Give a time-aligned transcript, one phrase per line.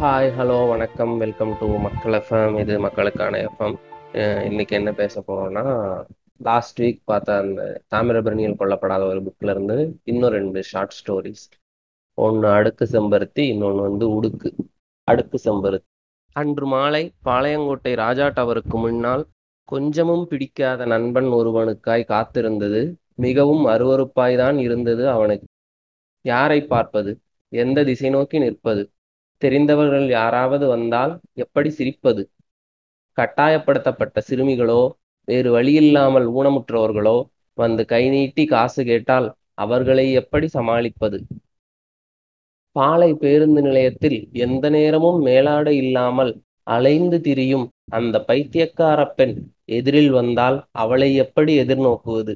[0.00, 1.18] Hi hello வணக்கம்.
[1.18, 3.74] Welcome to மக்கள் FM இது மக்களுக்கான எஃப்எம்
[4.44, 5.64] இன்னைக்கு என்ன பேச போறோம்னா
[6.36, 11.44] லாஸ்ட் வீக் பார்த்த அந்த தாமிரபரணியில் கொல்லப்படாத ஒரு புக்ல இருந்து இன்னும் ரெண்டு ஷார்ட் ஸ்டோரிஸ்
[12.14, 14.50] ஒன்று அடுக்கு செம்பருத்தி இன்னொன்று வந்து உடுக்கு.
[15.08, 15.88] அடுக்கு செம்பருத்தி.
[16.32, 19.24] அன்று மாலை பாளையங்கோட்டை ராஜா டவருக்கு முன்னால்
[19.64, 22.80] கொஞ்சமும் பிடிக்காத நண்பன் ஒருவனுக்காய் காத்திருந்தது.
[23.26, 25.46] மிகவும் அருவருப்பாய்தான் இருந்தது அவனுக்கு.
[26.24, 27.12] யாரை பார்ப்பது?
[27.52, 28.84] எந்த திசை நோக்கி நிற்பது?
[29.42, 32.22] தெரிந்தவர்கள் யாராவது வந்தால் எப்படி சிரிப்பது?
[33.18, 34.80] கட்டாயப்படுத்தப்பட்ட சிறுமிகளோ
[35.28, 37.16] வேறு வழியில்லாமல் ஊனமுற்றவர்களோ
[37.58, 41.18] வந்து கை நீட்டி காசு கேட்டால் அவர்களை எப்படி சமாளிப்பது?
[42.76, 46.32] பாலை பேருந்து நிலையத்தில் எந்த நேரமும் மேலாடை இல்லாமல்
[46.66, 52.34] அலைந்து திரியும் அந்த பைத்தியக்கார பெண் எதிரில் வந்தால் அவளை எப்படி எதிர்நோக்குவது?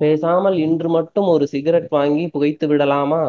[0.00, 3.22] பேசாமல் இன்று மட்டும் ஒரு சிகரெட் வாங்கி புகைத்து விடலாமா?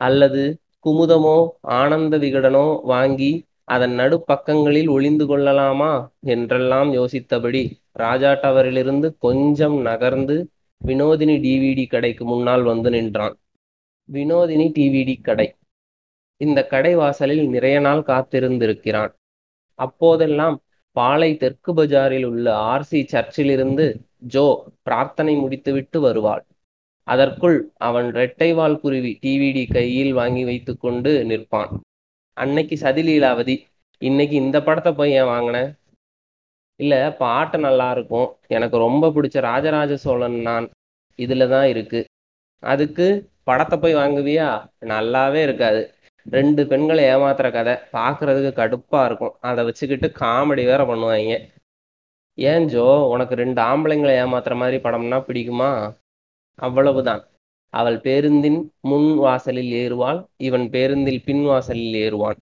[0.00, 0.42] அல்லது
[0.86, 3.30] குமுதமோ ஆனந்த விகடனோ வாங்கி
[3.64, 10.36] அதன் நடுப்பக்கங்களில் ஒளிந்து கொள்ளலாமா என்றெல்லாம் யோசித்தபடி ராஜா டவரிலிருந்து கொஞ்சம் நகர்ந்து
[10.80, 13.34] வினோதினி டிவிடி கடைக்கு முன்னால் வந்து நின்றான்.
[14.08, 15.46] வினோதினி டிவிடி கடை.
[16.40, 19.12] இந்த கடை வாசலில் நிறைய நாள் காத்திருந்திருக்கிறான்.
[19.78, 20.56] அப்போதெல்லாம்
[20.96, 23.86] பாலை தெற்கு பஜாரில் உள்ள ஆர்சி சர்ச்சிலிருந்து
[24.34, 24.44] ஜோ
[24.82, 26.44] பிரார்த்தனை முடித்துவிட்டு வருவாள்.
[27.06, 31.70] அதற்குள் அவன் ரெட்டைவால் குருவி டிவிடி கையில் வாங்கி வைத்துக்கொண்டு நிற்பான்.
[32.36, 33.56] அன்னைக்கு சதிலீலாவதி
[34.02, 35.70] இன்னைக்கு இந்த படத்தை போய் ஏன் வாங்கினேன்
[36.80, 38.28] இல்ல பாட்டு நல்லா இருக்கும்.
[38.46, 40.66] எனக்கு ரொம்ப பிடிச்ச ராஜராஜ சோழன் நான்.
[41.18, 42.00] இதுல தான் இருக்கு.
[42.62, 43.06] அதுக்கு
[43.42, 44.48] படத்தை போய் வாங்குவியா?
[44.80, 45.82] நல்லாவே இருக்காது.
[46.26, 47.74] ரெண்டு பெண்களை ஏமாத்துற கதை.
[47.92, 49.34] பார்க்கறதுக்கு கடுப்பா இருக்கும்.
[49.40, 51.34] அதை வச்சுக்கிட்டு காமெடி வேற பண்ணுவாங்க.
[52.38, 55.70] ஏன் ஜோ உனக்கு ரெண்டு ஆம்பளைங்களை ஏமாத்துற மாதிரி படம்னா பிடிக்குமா?
[56.58, 57.22] அவ்வளவுதான்.
[57.74, 62.38] அவள் பேருந்தின் முன் வாசலில் ஏறுவாள் இவன் பேருந்தில் பின் வாசலில் ஏறுவான்.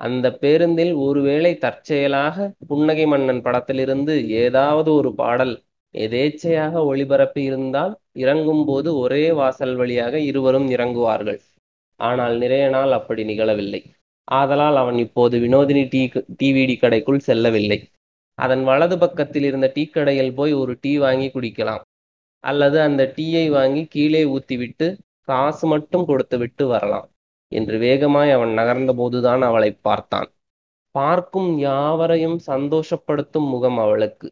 [0.00, 5.54] அந்த பேருந்தில் ஒருவேளை தற்செயலாக புன்னகை மன்னன் படத்திலிருந்து ஏதாவது ஒரு பாடல்
[5.94, 11.38] எதேச்சையாக ஒளிபரப்பி இருந்தால் இறங்கும் போது ஒரே வாசல் வழியாக இருவரும் இறங்குவார்கள்.
[12.00, 13.80] ஆனால் நிறைய நாள் அப்படி நிகழவில்லை.
[14.28, 16.02] ஆதலால் அவன் இப்போது வினோதினி டீ
[16.42, 17.78] டிவிடி கடைக்குள் செல்லவில்லை.
[18.38, 21.83] அதன் வலது பக்கத்தில் இருந்த டீ கடையில் போய் ஒரு டீ வாங்கி குடிக்கலாம்.
[22.44, 24.86] அல்லது அந்த டீயை வாங்கி கீழே ஊத்திவிட்டு
[25.28, 27.08] காசு மட்டும் கொடுத்து விட்டு வரலாம்
[27.52, 30.28] என்று வேகமாய் அவன் நகர்ந்த போதுதான் அவளை பார்த்தான்.
[30.94, 34.28] பார்க்கும் யாவரையும் சந்தோஷப்படுத்தும் முகம் அவளுக்கு.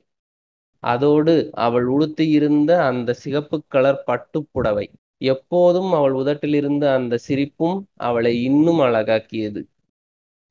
[0.82, 1.34] அதோடு
[1.66, 4.86] அவள் உடுத்தியிருந்த அந்த சிகப்பு கலர் பட்டுப்புடவை
[5.24, 9.60] எப்போதும் அவள் உதட்டிலிருந்த அந்த சிரிப்பும் அவளை இன்னும் அழகாக்கியது.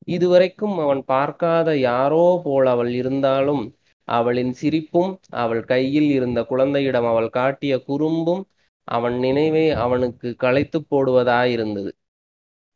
[0.07, 3.63] இதுவரைக்கும் அவன் பார்க்காத யாரோ போல் அவள் இருந்தாலும்
[4.07, 8.43] அவளின் சிரிப்பும் அவள் கையில் இருந்த குழந்தையிடம் அவள் காட்டிய குறும்பும்
[8.87, 11.91] அவன் நினைவை அவனுக்கு களைத்து போடுவதாயிருந்தது.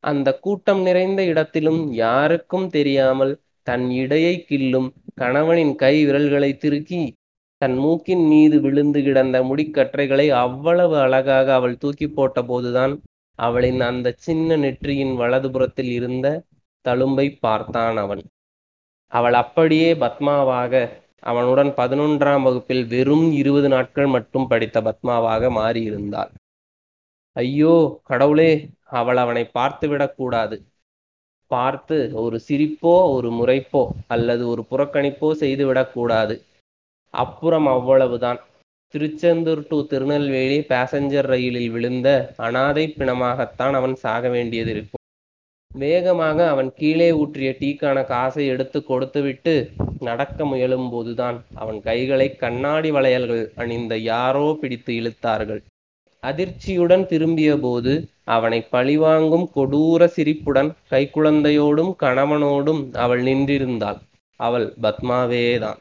[0.03, 3.33] அந்த கூட்டம் நிறைந்த இடத்திலும் யாருக்கும் தெரியாமல்
[3.67, 7.03] தன் இடையை கிள்ளும் கணவனின் கை விரல்களை திருக்கி
[7.57, 12.93] தன் மூக்கின் மீது விழுந்து கிடந்த முடிக்கற்றைகளை அவ்வளவு அழகாக அவள் தூக்கி போட்ட போதுதான்
[13.39, 16.27] அவளின் அந்த சின்ன நெற்றியின் வலதுபுறத்தில் இருந்த
[16.85, 18.23] தழும்பை பார்த்தான் அவன்.
[19.11, 26.31] அவள் அப்படியே பத்மாவாக அவனுடன் பதினொன்றாம் வகுப்பில் வெறும் இருபது நாட்கள் மட்டும் படித்த பத்மாவாக மாறியிருந்தாள்.
[27.35, 28.51] ஐயோ கடவுளே
[28.99, 30.57] அவள் அவனை பார்த்து விடக்கூடாது.
[31.51, 36.35] பார்த்து ஒரு சிரிப்போ ஒரு முறைப்போ அல்லது ஒரு புறக்கணிப்போ செய்து விடக்கூடாது.
[37.13, 38.39] அப்புறம் அவ்வளவுதான்.
[38.93, 45.04] திருச்செந்தூர் டு திருநெல்வேலி பேசஞ்சர் ரயிலில் விழுந்த அனாதை பிணமாகத்தான் அவன் சாக வேண்டியது இருக்கும்.
[45.75, 49.53] வேகமாக அவன் கீழே ஊற்றிய டீக்கான காசை எடுத்து கொடுத்துவிட்டு
[49.99, 55.61] நடக்க முயலும் போதுதான் அவன் கைகளை கண்ணாடி வளையல்கள் அணிந்த யாரோ பிடித்து இழுத்தார்கள்.
[56.23, 57.93] அதிர்ச்சியுடன் திரும்பிய போது
[58.35, 63.99] அவனை பழிவாங்கும் கொடூர சிரிப்புடன் கைக்குழந்தையோடும் கணவனோடும் அவள் நின்றிருந்தாள்.
[64.39, 65.79] அவள் பத்மாவேதான்.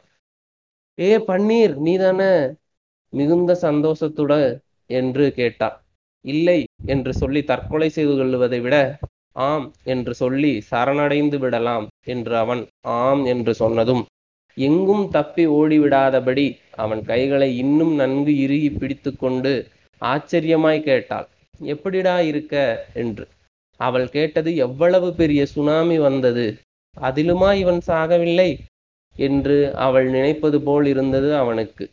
[0.97, 2.31] ஏ பன்னீர் நீதானே
[3.13, 4.47] மிகுந்த சந்தோஷத்துடன்?
[4.89, 5.77] என்று கேட்டார்
[6.25, 8.75] இல்லை என்று சொல்லி தற்கொலை செய்து கொள்வதை விட
[9.35, 12.61] ஆம் என்று சொல்லி சரணடைந்து விடலாம் என்று அவன்
[12.97, 14.03] ஆம் என்று சொன்னதும்
[14.57, 16.45] எங்கும் தப்பி ஓடிவிடாதபடி
[16.75, 19.53] அவன் கைகளை இன்னும் நன்கு இறுகி பிடித்து கொண்டு
[20.01, 21.27] ஆச்சரியமாய் கேட்டாள்
[21.67, 22.55] எப்படிடா இருக்க?
[22.93, 23.25] என்று.
[23.79, 26.45] அவள் கேட்டது எவ்வளவு பெரிய சுனாமி வந்தது
[26.97, 28.49] அதிலுமா இவன் சாகவில்லை?
[29.15, 31.85] என்று அவள் நினைப்பது போல் இருந்தது அவனுக்கு.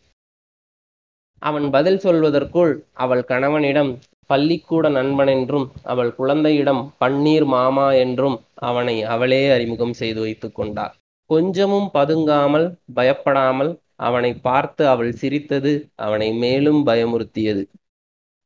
[1.43, 3.93] அவன் பதில் சொல்வதற்குள் அவள் கணவனிடம்
[4.31, 10.95] பள்ளிக்கூட நண்பன் என்றும் அவள் குழந்தையிடம் பன்னீர் மாமா என்றும் அவனை அவளே அறிமுகம் செய்து வைத்துக் கொண்டார்
[11.31, 17.63] கொஞ்சமும் பதுங்காமல் பயப்படாமல் அவனை பார்த்து அவள் சிரித்தது அவனை மேலும் பயமுறுத்தியது.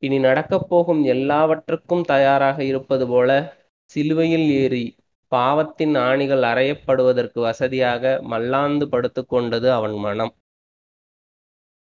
[0.02, 3.31] இனி நடக்கப் போகும் எல்லாவற்றுக்கும் தயாராக இருப்பது போல
[3.90, 4.84] சிலுவையில் ஏறி
[5.32, 10.32] பாவத்தின் ஆணிகள் அறையப்படுவதற்கு வசதியாக மல்லாந்து படுத்துக் கொண்டது அவன் மனம்.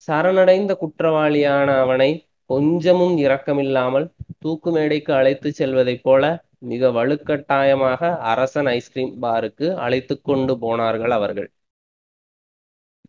[0.09, 2.11] சரணடைந்த குற்றவாளியான அவனை
[2.50, 4.06] கொஞ்சமும் இரக்கமில்லாமல்
[4.38, 6.25] தூக்கு மேடைக்கு அழைத்துச் செல்வதைப் போல
[6.64, 8.00] மிக வலுக்கட்டாயமாக
[8.32, 11.48] அரசன் ஐஸ்கிரீம் பாருக்கு அழைத்து கொண்டு போனார்கள் அவர்கள்.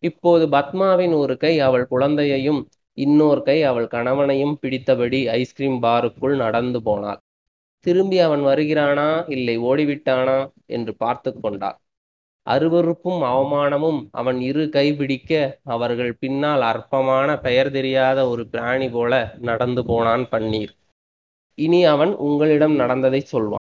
[0.03, 2.59] இப்போது பத்மாவின் ஒரு கை அவள் குழந்தையையும்
[2.97, 7.19] இன்னொரு கை அவள் கணவனையும் பிடித்தபடி ஐஸ்கிரீம் பாருக்குள் நடந்து போனாள்.
[7.85, 9.09] திரும்பி அவன் வருகிறானா?
[9.27, 10.37] இல்லை ஓடிவிட்டானா?
[10.67, 11.77] என்று பார்த்து கொண்டாள்.
[12.47, 15.31] அருவருப்பும் அவமானமும் அவன் இரு கை பிடிக்க
[15.75, 20.73] அவர்கள் பின்னால் அற்பமான பெயர் தெரியாத ஒரு பிராணி போல நடந்து போனான் பன்னீர்.
[21.57, 23.63] இனி அவன் உங்களிடம் நடந்ததை சொல்வான்.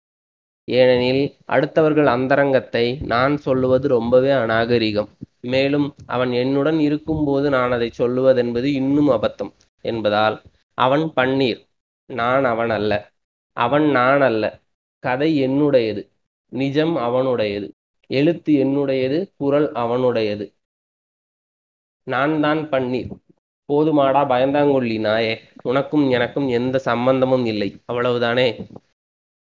[0.67, 5.09] ஏனெனில் அடுத்தவர்கள் அந்தரங்கத்தை நான் சொல்லுவது ரொம்பவே அநாகரிகம்.
[5.53, 9.51] மேலும் அவன் என்னுடன் இருக்கும்போது நான் அதை சொல்லுவதென்பது இன்னும் அபத்தம்
[9.85, 10.37] என்பதால்
[10.77, 11.61] அவன் பன்னீர்
[12.09, 12.93] நான் அவன் அல்ல
[13.57, 14.43] அவன் நான் அல்ல
[15.03, 16.01] கதை என்னுடையது.
[16.51, 17.67] நிஜம் அவனுடையது.
[18.07, 20.45] எழுத்து என்னுடையது குரல் அவனுடையது.
[22.03, 23.09] நான் தான் பன்னீர்.
[23.69, 25.39] போதுமாடா பயந்தாங்கொள்ளி நாயே.
[25.61, 27.81] உனக்கும் எனக்கும் எந்த சம்பந்தமும் இல்லை.
[27.91, 28.65] அவ்வளவுதானே?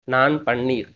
[0.04, 0.90] நான் பன்னீர்.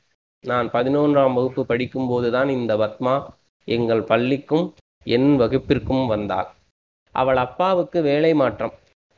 [0.43, 3.29] நான் பதினொன்றாம் வகுப்பு படிக்கும்போதுதான் இந்த பத்மா
[3.67, 4.73] எங்கள் பள்ளிக்கும்
[5.03, 6.49] என் வகுப்பிற்கும் வந்தாள்.
[7.11, 8.73] அவள் அப்பாவுக்கு வேலை மாற்றம்.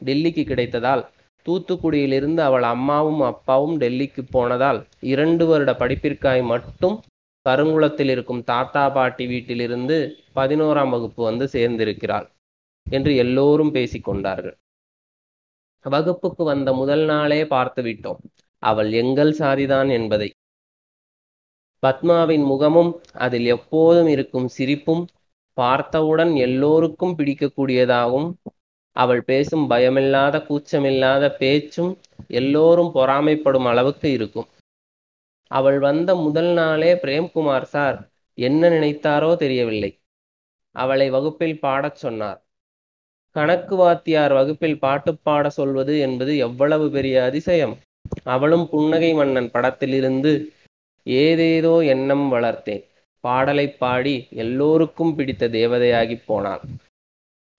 [0.05, 1.03] டெல்லிக்கு கிடைத்ததால்
[1.45, 7.01] தூத்துக்குடியிலிருந்து அவள் அம்மாவும் அப்பாவும் டெல்லிக்கு போனதால் இரண்டு வருட படிப்பிற்காய் மட்டும்
[7.47, 9.97] கருங்குளத்தில் இருக்கும் தாத்தா பாட்டி வீட்டிலிருந்து
[10.35, 12.27] பதினோராம் வகுப்பு வந்து சேர்ந்திருக்கிறாள்
[12.87, 14.57] என்று எல்லோரும் பேசிக்கொண்டார்கள்.
[15.85, 18.19] வகுப்புக்கு வந்த முதல் நாளே பார்த்து விட்டோம்.
[18.63, 20.29] அவள் எங்கள் சாதிதான் என்பதை.
[21.83, 22.91] பத்மாவின் முகமும்
[23.25, 25.03] அதில் எப்போதும் இருக்கும் சிரிப்பும்
[25.57, 28.29] பார்த்தவுடன் எல்லோருக்கும் பிடிக்கக்கூடியதாகவும்
[28.95, 31.91] அவள் பேசும் பயமில்லாத கூச்சமில்லாத பேச்சும்
[32.39, 34.47] எல்லோரும் பொறாமைப்படும் அளவுக்கு இருக்கும்.
[35.51, 37.97] அவள் வந்த முதல் நாளே பிரேம்குமார் சார்
[38.37, 39.91] என்ன நினைத்தாரோ தெரியவில்லை.
[40.75, 42.39] அவளை வகுப்பில் பாடச் சொன்னார்.
[43.35, 47.75] கணக்கு வாத்தியார் வகுப்பில் பாட்டு பாட சொல்வது என்பது எவ்வளவு பெரிய அதிசயம்.
[48.23, 50.31] அவளும் புன்னகை மன்னன் படத்திலிருந்து
[51.07, 52.83] ஏதேதோ எண்ணம் வளர்த்தேன்.
[53.23, 56.63] பாடலை பாடி எல்லோருக்கும் பிடித்த தேவதையாகி போனாள்.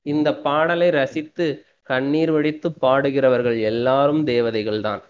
[0.07, 1.47] இந்த பாடலை ரசித்து
[1.83, 5.03] கண்ணீர் வடித்து பாடுகிறவர்கள் எல்லாரும் தேவதைகள்தான்.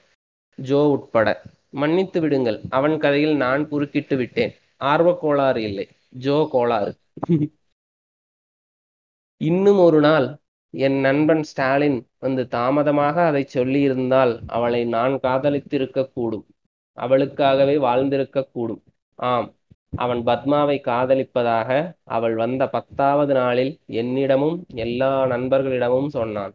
[0.58, 1.28] ஜோ உட்பட
[1.70, 2.60] மன்னித்து விடுங்கள்.
[2.68, 4.54] அவன் கதையில் நான் குறுக்கிட்டு விட்டேன்.
[4.76, 5.88] ஆர்வ கோளாறு இல்லை.
[6.08, 6.96] ஜோ கோளாறு.
[9.36, 10.36] இன்னும் ஒரு நாள்
[10.70, 16.46] என் நண்பன் ஸ்டாலின் வந்து தாமதமாக அதை சொல்லியிருந்தால் அவளை நான் காதலித்திருக்க கூடும்.
[16.96, 18.82] அவளுக்காகவே வாழ்ந்திருக்க கூடும்.
[19.14, 19.54] ஆம்
[19.96, 26.54] அவன் பத்மாவை காதலிப்பதாக அவள் வந்த பத்தாவது நாளில் என்னிடமும் எல்லா நண்பர்களிடமும் சொன்னான்.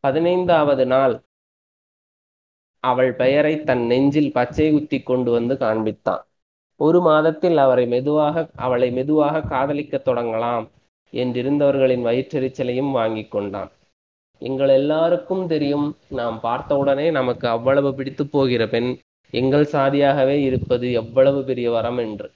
[0.00, 1.14] பதினைந்தாவது நாள்
[2.80, 6.22] அவள் பெயரை தன் நெஞ்சில் பச்சை குத்தி கொண்டு வந்து காண்பித்தான்.
[6.76, 10.68] ஒரு மாதத்தில் அவரை மெதுவாக அவளை மெதுவாக காதலிக்கத் தொடங்கலாம்
[11.12, 13.70] என்றிருந்தவர்களின் வயிற்றெரிச்சலையும் வாங்கி கொண்டான்.
[14.38, 18.98] எங்கள் எல்லாருக்கும் தெரியும் நாம் பார்த்தவுடனே நமக்கு அவ்வளவு பிடித்து போகிற பெண்
[19.30, 22.32] எங்கள் சாதியாகவே இருப்பது எவ்வளவு பெரிய வரம் என்று.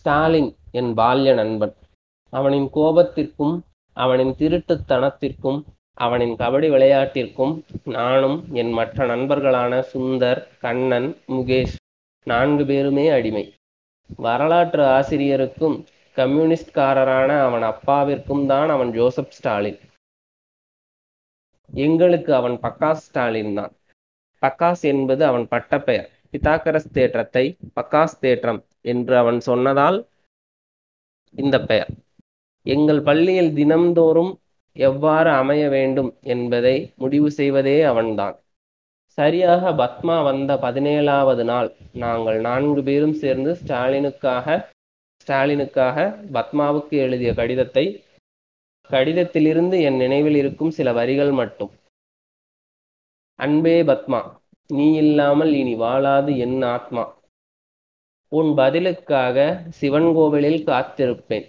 [0.00, 1.74] ஸ்டாலின் என் பால்ய நண்பன்.
[2.32, 3.60] அவனின் கோபத்திற்கும்
[3.92, 5.62] அவனின் திருட்டுத்தனத்திற்கும்
[6.04, 7.54] அவனின் கபடி விளையாட்டிற்கும்
[7.96, 11.76] நானும் என் மற்ற நண்பர்களான சுந்தர் கண்ணன் முகேஷ்
[12.26, 13.44] நான்கு பேருமே அடிமை.
[14.16, 15.76] வரலாற்று ஆசிரியருக்கும்
[16.16, 19.78] கம்யூனிஸ்ட்காரரான அவன் அப்பாவிற்கும் தான் அவன் ஜோசப் ஸ்டாலின்.
[21.70, 23.72] எங்களுக்கு அவன் பக்காஸ் ஸ்டாலின் தான்.
[24.42, 26.08] பக்காஸ் என்பது அவன் பட்டப்பெயர்.
[26.32, 27.44] பித்தாக்கரஸ் தேற்றத்தை
[27.76, 28.60] பக்காஸ் தேற்றம்
[28.92, 29.98] என்று அவன் சொன்னதால்
[31.34, 31.90] இந்த பெயர்.
[32.66, 34.32] எங்கள் பள்ளியில் தினம்தோறும்
[34.78, 38.36] எவ்வாறு அமைய வேண்டும் என்பதை முடிவு செய்வதே அவன்தான்.
[39.18, 44.56] சரியாக பத்மா வந்த பதினேழாவது நாள் நாங்கள் நான்கு பேரும் சேர்ந்து ஸ்டாலினுக்காக
[45.22, 45.96] ஸ்டாலினுக்காக
[46.32, 47.84] பத்மாவுக்கு எழுதிய கடிதத்தை
[48.90, 51.72] கடிதத்திலிருந்து என் நினைவில் இருக்கும் சில வரிகள் மட்டும்.
[53.38, 54.20] அன்பே பத்மா
[54.70, 57.04] நீ இல்லாமல் இனி வாழாது என் ஆத்மா.
[58.32, 59.36] உன் பதிலுக்காக
[59.78, 61.46] சிவன் கோவிலில் காத்திருப்பேன்.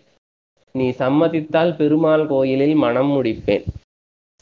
[0.80, 3.66] நீ சம்மதித்தால் பெருமாள் கோயிலில் மனம் முடிப்பேன்.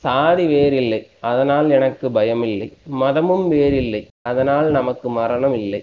[0.03, 2.67] சாதி வேறில்லை அதனால் எனக்கு பயமில்லை.
[3.01, 5.81] மதமும் வேறில்லை அதனால் நமக்கு மரணம் இல்லை.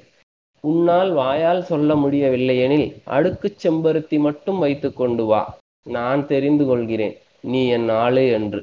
[0.65, 5.43] உன்னால் வாயால் சொல்ல முடியவில்லையெனில் அடுக்கு அடுக்குச் செம்பருத்தி மட்டும் வைத்து கொண்டு வா.
[5.87, 7.15] நான் தெரிந்து கொள்கிறேன்
[7.53, 8.61] நீ என் ஆளு என்று.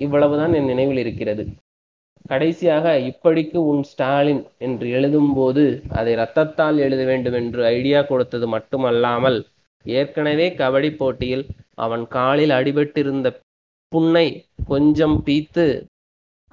[0.00, 1.44] இவ்வளவுதான் என் நினைவில் இருக்கிறது.
[2.30, 5.64] கடைசியாக இப்படிக்கு உன் ஸ்டாலின் என்று எழுதும்போது
[5.98, 9.38] அதை ரத்தத்தால் எழுத வேண்டும் என்று ஐடியா கொடுத்தது மட்டுமல்லாமல்
[9.88, 13.28] ஏற்கனவே கபடி போட்டியில் அவன் காலில் அடிபட்டிருந்த
[13.92, 14.26] புண்ணை
[14.66, 15.66] கொஞ்சம் பீத்து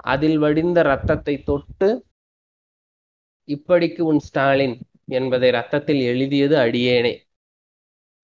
[0.04, 1.88] அதில் வடிந்த ரத்தத்தை தொட்டு
[3.48, 4.76] இப்படிக்கு உன் ஸ்டாலின்
[5.08, 7.12] என்பதை ரத்தத்தில் எழுதியது அடியேனே.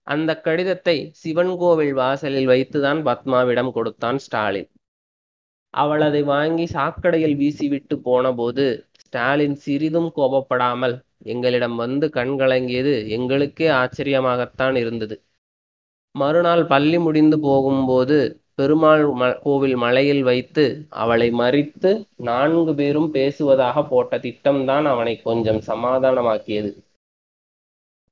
[0.06, 4.68] அந்த கடிதத்தை சிவன் கோவில் வாசலில் வைத்துதான் பத்மாவிடம் கொடுத்தான் ஸ்டாலின்.
[5.74, 8.64] அவள் அதை வாங்கி சாக்கடையில் வீசிவிட்டு போனபோது
[9.02, 15.16] ஸ்டாலின் சிறிதும் கோபப்படாமல் எங்களிடம் வந்து கண்கலங்கியது எங்களுக்கே ஆச்சரியமாகத்தான் இருந்தது.
[16.14, 18.16] மறுநாள் பள்ளி முடிந்து போகும்போது
[18.54, 26.72] பெருமாள் ம கோவில் மலையில் வைத்து அவளை மறித்து நான்கு பேரும் பேசுவதாக போட்ட திட்டம்தான் அவனை கொஞ்சம் சமாதானமாக்கியது.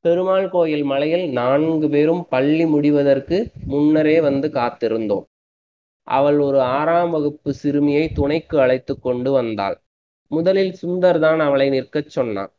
[0.05, 5.25] பெருமாள் கோயில் மலையில் நான்கு பேரும் பள்ளி முடிவதற்கு முன்னரே வந்து காத்திருந்தோம்.
[6.09, 9.77] அவள் ஒரு ஆறாம் வகுப்பு சிறுமியை துணைக்கு அழைத்து கொண்டு வந்தாள்.
[10.27, 12.53] முதலில் சுந்தர் தான் அவளை நிற்கச் சொன்னான்.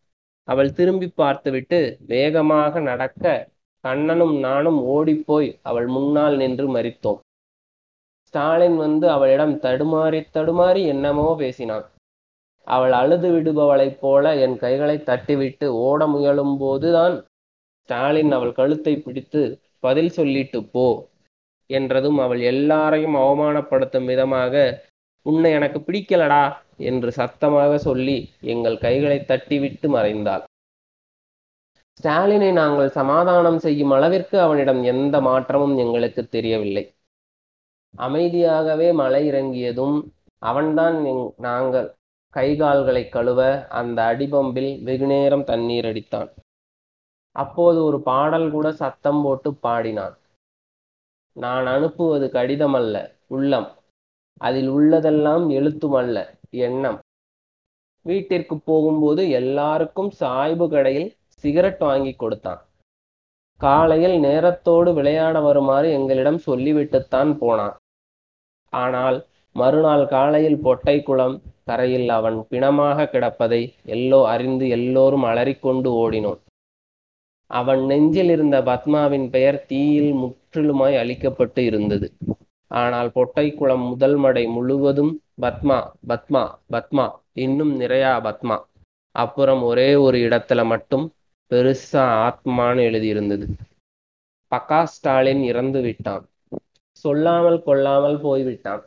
[0.52, 1.80] அவள் திரும்பி பார்த்துவிட்டு
[2.12, 3.26] வேகமாக நடக்க
[3.84, 7.20] கண்ணனும் நானும் ஓடிப்போய் அவள் முன்னால் நின்று மறித்தோம்
[8.34, 11.86] ஸ்டாலின் வந்து அவளிடம் தடுமாறி தடுமாறி என்னமோ பேசினான்.
[12.68, 17.16] அவள் அழுது விடுபவளைப் போல என் கைகளை தட்டிவிட்டு ஓட முயலும் போதுதான்.
[17.82, 19.42] ஸ்டாலின் அவள் கழுத்தை பிடித்து
[19.80, 20.86] பதில் சொல்லிட்டு போ
[21.70, 24.54] என்றதும் அவள் எல்லாரையும் அவமானப்படுத்தும் விதமாக
[25.26, 26.44] உன்னை எனக்கு பிடிக்கலடா
[26.82, 28.18] என்று சத்தமாக சொல்லி
[28.54, 30.44] எங்கள் கைகளை தட்டிவிட்டு மறைந்தாள்.
[32.00, 36.84] ஸ்டாலினை நாங்கள் சமாதானம் செய்யும் அளவிற்கு அவனிடம் எந்த மாற்றமும் எங்களுக்கு தெரியவில்லை.
[37.98, 39.98] அமைதியாகவே மலை இறங்கியதும்
[40.42, 40.98] அவன்தான்
[41.48, 41.88] நாங்கள்
[42.34, 43.42] கைகால்களை கழுவ
[43.80, 46.30] அந்த அடிபம்பில் வெகுநேரம் தண்ணீர் அடித்தான்.
[47.36, 50.16] அப்போது ஒரு பாடல் கூட சத்தம் போட்டு பாடினான்.
[51.36, 52.96] நான் அனுப்புவது கடிதம் அல்ல
[53.28, 53.70] உள்ளம்.
[54.42, 56.18] அதில் உள்ளதெல்லாம் எழுத்தும் அல்ல.
[56.54, 57.00] எண்ணம்.
[58.06, 61.10] வீட்டிற்கு போகும்போது எல்லாருக்கும் சாய்பு கடையில்
[61.44, 62.62] சிகரெட் வாங்கி கொடுத்தான்.
[63.62, 67.76] காலையில் நேரத்தோடு விளையாட வருமாறு எங்களிடம் சொல்லிவிட்டுத்தான் போனான்.
[68.74, 69.18] ஆனால்
[69.56, 76.40] மறுநாள் காலையில் பொட்டை குளம் கரையில் அவன் பிணமாக கிடப்பதை எல்லோ அறிந்து எல்லோரும் அலறிக்கொண்டு ஓடினோம்.
[77.52, 82.10] அவன் நெஞ்சில் இருந்த பத்மாவின் பெயர் தீயில் முற்றிலுமாய் அழிக்கப்பட்டு இருந்தது.
[82.72, 88.58] ஆனால் பொட்டைக்குளம் முதல் மடை முழுவதும் பத்மா பத்மா பத்மா இன்னும் நிறையா பத்மா.
[89.12, 91.14] அப்புறம் ஒரே ஒரு இடத்துல மட்டும்
[91.52, 93.46] பெருசா ஆத்மான்னு எழுதியிருந்தது.
[94.52, 96.24] பக்கா ஸ்டாலின் இறந்து விட்டான்.
[96.92, 98.84] சொல்லாமல் கொள்ளாமல் போய்விட்டான்.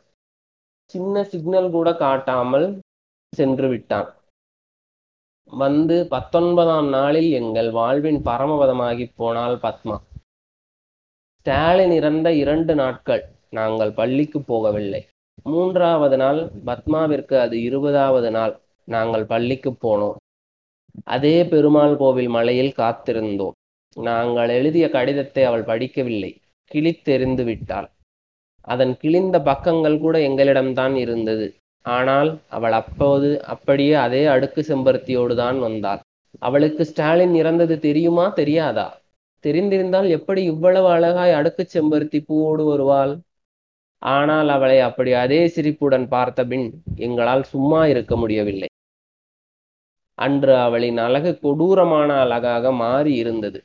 [0.90, 2.66] சின்ன சிக்னல் கூட காட்டாமல்
[3.32, 4.08] சென்று விட்டான்.
[5.52, 9.96] வந்து பத்தொன்பதாம் நாளில் எங்கள் வாழ்வின் பரமபதமாகி போனாள் பத்மா.
[11.38, 13.24] ஸ்டாலின் இறந்த இரண்டு நாட்கள்.
[13.58, 15.02] நாங்கள் பள்ளிக்கு போகவில்லை.
[15.44, 18.54] மூன்றாவது நாள் பத்மாவிற்கு அது இருபதாவது நாள்
[18.88, 20.18] நாங்கள் பள்ளிக்கு போனோம்.
[21.04, 23.56] அதே பெருமாள் கோவில் மலையில் காத்திருந்தோம்.
[23.96, 26.32] நாங்கள் எழுதிய கடிதத்தை அவள் படிக்கவில்லை.
[26.70, 27.88] கிழித்தெறிந்து விட்டாள்.
[28.64, 31.46] அதன் கிழிந்த பக்கங்கள் கூட எங்களிடம்தான் இருந்தது.
[31.84, 36.00] ஆனால் அவள் அப்போது அப்படியே அதே அடுக்கு செம்பருத்தியோடு தான் வந்தாள்.
[36.38, 38.86] அவளுக்கு ஸ்டாலின் இறந்தது தெரியுமா தெரியாதா?
[39.44, 43.12] தெரிந்திருந்தால் எப்படி இவ்வளவு அழகாய் அடுக்கு செம்பருத்தி பூவோடு வருவாள்?
[44.04, 48.68] ஆனால் அவளை அப்படி அதே சிரிப்புடன் பார்த்தபின் எங்களால் சும்மா இருக்க முடியவில்லை.
[50.18, 53.60] அன்று அவளின் அழகு கொடூரமான அழகாக மாறி இருந்தது.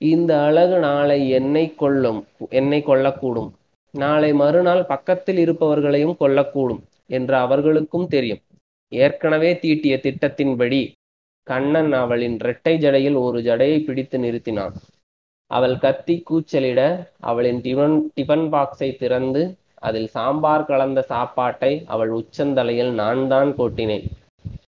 [0.00, 3.50] இந்த அழகு நாளை என்னை கொள்ளும் என்னை கொல்லக்கூடும்.
[3.94, 8.42] நாளை மறுநாள் பக்கத்தில் இருப்பவர்களையும் கொல்லக்கூடும் என்று அவர்களுக்கும் தெரியும்.
[8.92, 10.80] ஏற்கனவே தீட்டிய திட்டத்தின்படி
[11.46, 14.74] கண்ணன் அவளின் இரட்டை ஜடையில் ஒரு ஜடையை பிடித்து நிறுத்தினான்.
[15.50, 16.80] அவள் கத்தி கூச்சலிட
[17.20, 19.42] அவளின் டிபன் டிபன் பாக்ஸை திறந்து
[19.74, 24.06] அதில் சாம்பார் கலந்த சாப்பாட்டை அவள் உச்சந்தலையில் நான் தான் கொட்டினேன்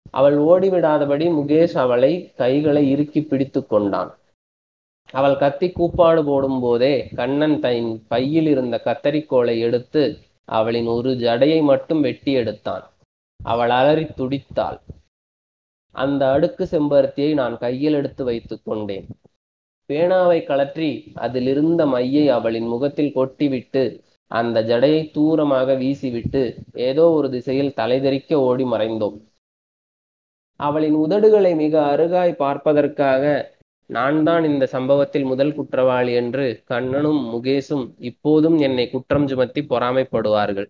[0.09, 4.11] அவள் ஓடிவிடாதபடி முகேஷ் அவளை கைகளை இறுக்கி பிடித்து கொண்டான்.
[5.13, 10.03] அவள் கத்தி கூப்பாடு போடும் போதே கண்ணன் தன் பையில் இருந்த கத்தரிக்கோலை எடுத்து
[10.49, 12.85] அவளின் ஒரு ஜடையை மட்டும் வெட்டி எடுத்தான்.
[13.39, 14.79] அவள் அலறி துடித்தாள்.
[15.95, 19.07] அந்த அடுக்கு செம்பருத்தியை நான் கையில் எடுத்து வைத்துக் கொண்டேன்.
[19.89, 20.89] பேனாவை கலற்றி
[21.25, 23.83] அதிலிருந்த மையை அவளின் முகத்தில் கொட்டிவிட்டு
[24.31, 26.41] அந்த ஜடையை தூரமாக வீசிவிட்டு
[26.87, 29.17] ஏதோ ஒரு திசையில் தலைதெறிக்க ஓடி மறைந்தோம்.
[30.59, 33.23] அவளின் உதடுகளை மிக அருகாய் பார்ப்பதற்காக
[33.89, 40.69] நான் தான் இந்த சம்பவத்தில் முதல் குற்றவாளி என்று கண்ணனும் முகேஷும் இப்போதும் என்னை குற்றம் சுமத்தி பொறாமைப்படுவார்கள்.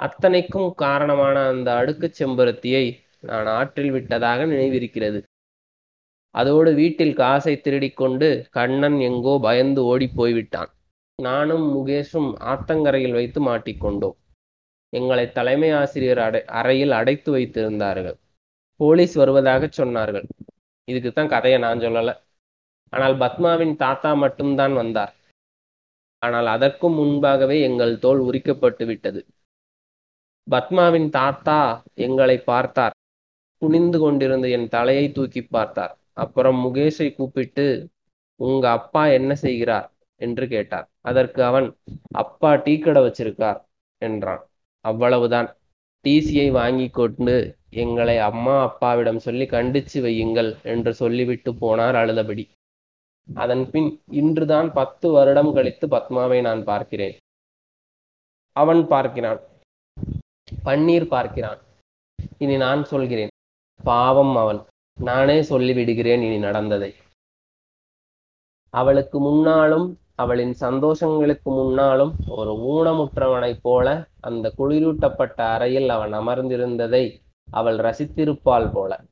[0.00, 2.84] அத்தனைக்கும் காரணமான அந்த அடுக்கு செம்பருத்தியை
[3.30, 5.20] நான் ஆற்றில் விட்டதாக நினைவிருக்கிறது.
[6.34, 10.70] அதோடு வீட்டில் காசை திருடிக்கொண்டு கண்ணன் எங்கோ பயந்து ஓடி போய்விட்டான்
[11.18, 14.16] நானும் முகேஷும் ஆத்தங்கரையில் வைத்து மாட்டிக்கொண்டோம்.
[14.92, 18.16] எங்களை தலைமை ஆசிரியர் அடை அறையில் அடைத்து வைத்திருந்தார்கள்.
[18.80, 20.26] போலீஸ் வருவதாக சொன்னார்கள்.
[20.88, 22.14] இதுக்கு தான் கதையை நான் சொல்லலை.
[22.92, 25.12] ஆனால் பத்மாவின் தாத்தா மட்டும்தான் வந்தார்.
[26.22, 29.20] ஆனால் அதற்கும் முன்பாகவே எங்கள் தோல் உரிக்கப்பட்டு விட்டது.
[30.46, 31.58] பத்மாவின் தாத்தா
[32.06, 32.94] எங்களை பார்த்தார்.
[33.62, 35.94] குனிந்து கொண்டிருந்த என் தலையை தூக்கி பார்த்தார்.
[36.16, 37.88] அப்புறம் முகேஷை கூப்பிட்டு
[38.40, 39.88] உங்க அப்பா என்ன செய்கிறார்?
[40.20, 40.88] என்று கேட்டார்.
[41.00, 41.76] அதற்கு அவன்
[42.12, 43.60] அப்பா டீ கடை வச்சிருக்கார்
[44.02, 44.42] என்றான்.
[44.80, 45.56] அவ்வளவுதான்.
[46.04, 47.34] டிசியை வாங்கி கொண்டு
[47.70, 52.44] எங்களை அம்மா அப்பாவிடம் சொல்லி கண்டிச்சு வையுங்கள் என்று சொல்லிவிட்டு போனார் அழுதபடி.
[53.34, 57.16] அதன் பின் இன்றுதான் பத்து வருடம் கழித்து பத்மாவை நான் பார்க்கிறேன்.
[58.56, 59.40] அவன் பார்க்கிறான்.
[60.64, 61.60] பன்னீர் பார்க்கிறான்.
[62.38, 63.28] இனி நான் சொல்கிறேன்.
[63.82, 64.60] பாவம் அவன்.
[64.98, 66.94] நானே சொல்லிவிடுகிறேன் இனி நடந்ததை.
[68.70, 77.04] அவளுக்கு முன்னாலும் அவளின் சந்தோஷங்களுக்கு முன்னாலும் ஒரு ஊனமுற்றவனைப் போல அந்த குளிரூட்டப்பட்ட அறையில் அவன் அமர்ந்திருந்ததை
[77.48, 79.04] அவள் ரசித்திருப்பாள் போல.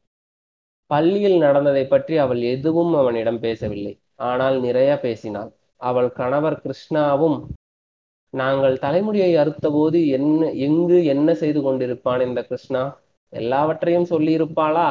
[0.86, 4.00] பள்ளியில் நடந்ததை பற்றி அவள் எதுவும் அவனிடம் பேசவில்லை.
[4.16, 5.50] ஆனால் நிறைய பேசினாள்.
[5.76, 7.38] அவள் கணவர் கிருஷ்ணாவும்
[8.30, 12.82] நாங்கள் தலைமுடியை அறுத்தபோது என்ன எங்கு என்ன செய்து கொண்டிருப்பான் இந்த கிருஷ்ணா?
[13.28, 14.88] எல்லாவற்றையும் சொல்லியிருப்பாளா?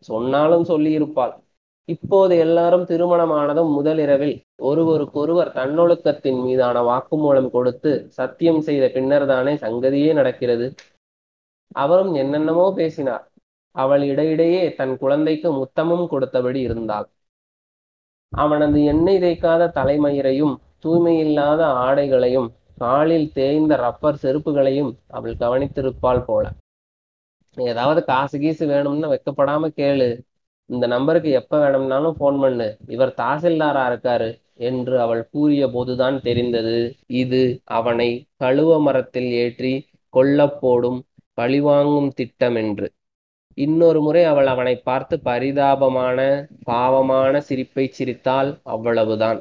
[0.00, 1.34] சொன்னாலும் சொல்லியிருப்பாள்.
[1.88, 10.74] இப்போது எல்லாரும் திருமணமானதும் முதலிரவில் ஒருவருக்கொருவர் தன்னொழுக்கத்தின் மீதான வாக்குமூலம் கொடுத்து சத்தியம் செய்த பின்னர் தானே சங்கதியே நடக்கிறது.
[11.74, 13.24] அவரும் என்னென்னமோ பேசினார்.
[13.76, 17.06] அவள் இடையிடையே தன் குழந்தைக்கு முத்தமும் கொடுத்தபடி இருந்தாள்.
[18.32, 26.44] அவனது எண்ணெய் தேய்க்காத தலைமயிரையும் தூய்மையில்லாத ஆடைகளையும் காலில் தேய்ந்த ரப்பர் செருப்புகளையும் அவள் கவனித்திருப்பாள் போல.
[27.56, 30.08] ஏதாவது காசு கீசு வேணும்னு வைக்கப்படாம கேளு.
[30.70, 32.66] இந்த நம்பருக்கு எப்ப வேணும்னாலும் போன் பண்ணு.
[32.88, 34.28] இவர் தாசில்தாரா இருக்காரு
[34.68, 36.76] என்று அவள் கூறிய போதுதான் தெரிந்தது.
[37.06, 37.42] இது
[37.78, 39.72] அவனை கழுவ மரத்தில் ஏற்றி
[40.14, 40.98] கொல்லப் போடும்
[41.34, 42.88] பழிவாங்கும் திட்டம் என்று
[43.58, 46.18] இன்னொரு முறை அவள் அவனை பார்த்து பரிதாபமான
[46.64, 49.40] பாவமான சிரிப்பை சிரித்தால் அவ்வளவுதான்.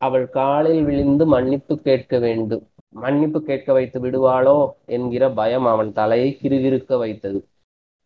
[0.00, 2.64] அவள் காலில் விழுந்து மன்னிப்பு கேட்க வேண்டும்.
[2.96, 4.56] மன்னிப்பு கேட்க வைத்து விடுவாளோ
[4.86, 7.38] என்கிற பயம் அவன் தலையை கிறுகிறுக்க வைத்தது.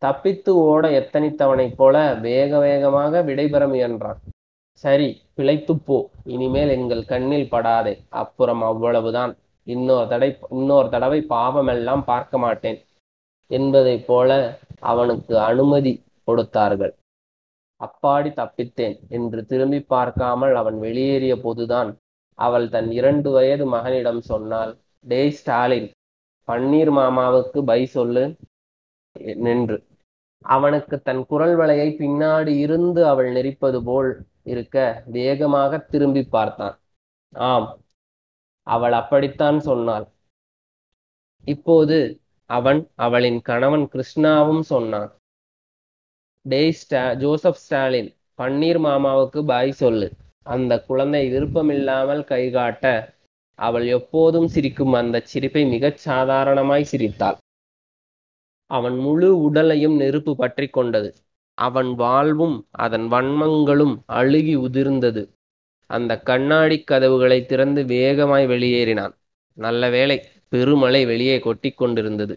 [0.02, 4.20] தப்பித்து ஓட எத்தனித்தவனைப் போல வேக வேகமாக விடைபெற முயன்றான்.
[4.78, 5.96] சரி பிழைத்துப் போ.
[6.24, 7.94] இனிமேல் எங்கள் கண்ணில் படாதே.
[8.08, 9.36] அப்புறம் அவ்வளவுதான்.
[9.66, 12.78] இன்னொரு தடவை இன்னொரு தடவை பாவமெல்லாம் பார்க்க மாட்டேன்
[13.50, 14.30] என்பதைப் போல
[14.80, 15.92] அவனுக்கு அனுமதி
[16.24, 16.92] கொடுத்தார்கள்.
[17.80, 21.90] அப்பாடி தப்பித்தேன் என்று திரும்பி பார்க்காமல் அவன் வெளியேறிய போதுதான்
[22.46, 24.72] அவள் தன் இரண்டு வயது மகனிடம் சொன்னாள்
[25.04, 25.88] டேய் ஸ்டாலின்
[26.48, 28.24] பன்னீர் மாமாவுக்கு பை சொல்லு
[29.46, 29.76] நின்று.
[30.44, 34.10] அவனுக்கு தன் குரல் வலையை பின்னாடி இருந்து அவள் நெரிப்பது போல்
[34.52, 34.76] இருக்க
[35.16, 36.76] வேகமாக திரும்பி பார்த்தான்.
[37.32, 37.68] ஆம்
[38.66, 40.06] அவள் அப்படித்தான் சொன்னாள்.
[41.44, 41.98] இப்போது
[42.50, 45.10] அவன் அவளின் கணவன் கிருஷ்ணாவும் சொன்னான்
[46.44, 50.08] டேய் ஸ்டா ஜோசப் ஸ்டாலின் பன்னீர் மாமாவுக்கு பாய் சொல்லு.
[50.46, 52.84] அந்த குழந்தை விருப்பமில்லாமல் கைகாட்ட
[53.58, 57.38] அவள் எப்போதும் சிரிக்கும் அந்த சிரிப்பை மிகச் சாதாரணமாய் சிரித்தாள்.
[58.70, 61.10] அவன் முழு உடலையும் நெருப்பு பற்றி கொண்டது.
[61.58, 65.22] அவன் வாழ்வும் அதன் வன்மங்களும் அழுகி உதிர்ந்தது.
[65.90, 69.14] அந்த கண்ணாடி கதவுகளை திறந்து வேகமாய் வெளியேறினான்.
[69.58, 70.16] நல்ல வேளை
[70.48, 72.34] பெருமழை வெளியே கொட்டி கொண்டிருந்தது.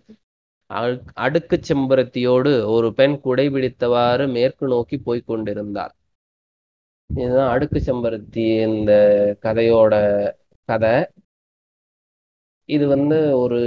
[1.25, 5.93] அடுக்கு செம்பருத்தியோடு ஒரு பெண் குடை பிடித்தவாறு மேற்கு நோக்கி போய்க் கொண்டிருந்தாள்.
[7.09, 8.91] இதுதான் அடுக்கு செம்பருத்தி இந்த
[9.45, 9.93] கதையோட
[10.69, 10.93] கதை.
[12.69, 13.59] இது வந்து ஒரு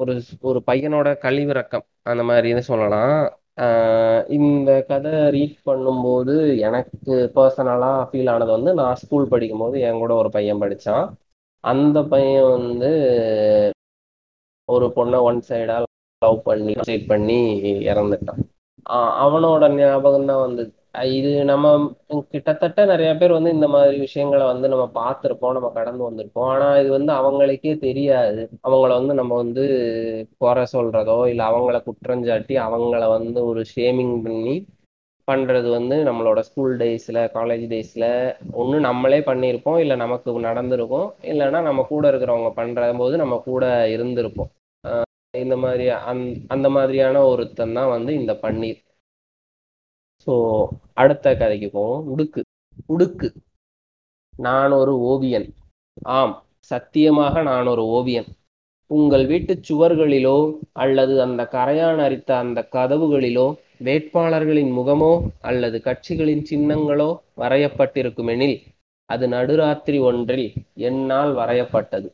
[0.00, 0.12] ஒரு
[0.48, 3.14] ஒரு பையனோட கழிவிறக்கம் அந்த மாதிரின்னு சொல்லலாம்.
[4.38, 6.34] இந்த கதை ரீட் பண்ணும்போது
[6.68, 11.06] எனக்கு பர்சனலாக ஃபீல் ஆனது வந்து நான் ஸ்கூல் படிக்கும்போது என் கூட ஒரு பையன் படித்தான்
[11.64, 12.90] அந்த பையன் வந்து
[14.68, 15.84] ஒரு பொண்ணை ஒன் சைடாக
[16.22, 17.38] லவ் பண்ணி சைட் பண்ணி
[17.90, 18.40] இறந்துட்டான்.
[19.24, 20.62] அவனோட ஞாபகம் தான் வந்து
[20.94, 21.66] இது நம்ம
[22.32, 26.48] கிட்டத்தட்ட நிறைய பேர் வந்து இந்த மாதிரி விஷயங்களை வந்து நம்ம பார்த்துருப்போம் நம்ம கடந்து வந்திருப்போம்.
[26.54, 28.42] ஆனா இது வந்து அவங்களுக்கே தெரியாது.
[28.68, 29.64] அவங்கள வந்து நம்ம வந்து
[30.38, 34.56] குறை சொல்றதோ இல்லை அவங்கள குற்றஞ்சாட்டி அவங்கள வந்து ஒரு ஷேமிங் பண்ணி
[35.28, 38.06] பண்றது வந்து நம்மளோட ஸ்கூல் டேஸ்ல காலேஜ் டேஸ்ல
[38.52, 41.08] ஒன்று நம்மளே பண்ணியிருப்போம் இல்லை நமக்கு நடந்திருக்கும்.
[41.22, 43.64] இல்லைன்னா நம்ம கூட இருக்கிறவங்க பண்ற போது நம்ம கூட
[43.96, 44.50] இருந்திருப்போம்.
[45.34, 48.80] இந்த மாதிரி அந் அந்த மாதிரியான ஒருத்தன் தான் வந்து இந்த பன்னீர்.
[50.26, 50.32] ஸோ
[50.94, 52.04] அடுத்த கதைக்கு போவோம்.
[52.08, 52.40] உடுக்கு.
[52.86, 53.28] உடுக்கு.
[54.34, 55.48] நான் ஒரு ஓவியன்.
[56.02, 58.28] ஆம் சத்தியமாக நான் ஒரு ஓவியன்.
[58.90, 60.36] உங்கள் வீட்டு சுவர்களிலோ
[60.72, 63.46] அல்லது அந்த கரையான் அரித்த அந்த கதவுகளிலோ
[63.84, 68.56] வேட்பாளர்களின் முகமோ அல்லது கட்சிகளின் சின்னங்களோ வரையப்பட்டிருக்குமெனில்
[69.06, 72.08] அது நடுராத்திரி ஒன்றில் என்னால் வரையப்பட்டது.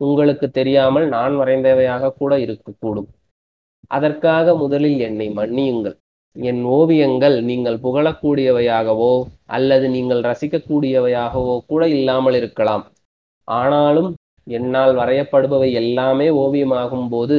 [0.00, 3.08] உங்களுக்கு தெரியாமல் நான் வரைந்தவையாக கூட இருக்கக்கூடும்.
[3.86, 5.96] அதற்காக முதலில் என்னை மன்னியுங்கள்.
[6.36, 9.12] என் ஓவியங்கள் நீங்கள் புகழக்கூடியவையாகவோ
[9.46, 12.84] அல்லது நீங்கள் ரசிக்கக்கூடியவையாகவோ கூட இல்லாமல் இருக்கலாம்.
[13.48, 14.10] ஆனாலும்
[14.46, 17.38] என்னால் வரையப்படுபவை எல்லாமே ஓவியமாகும் போது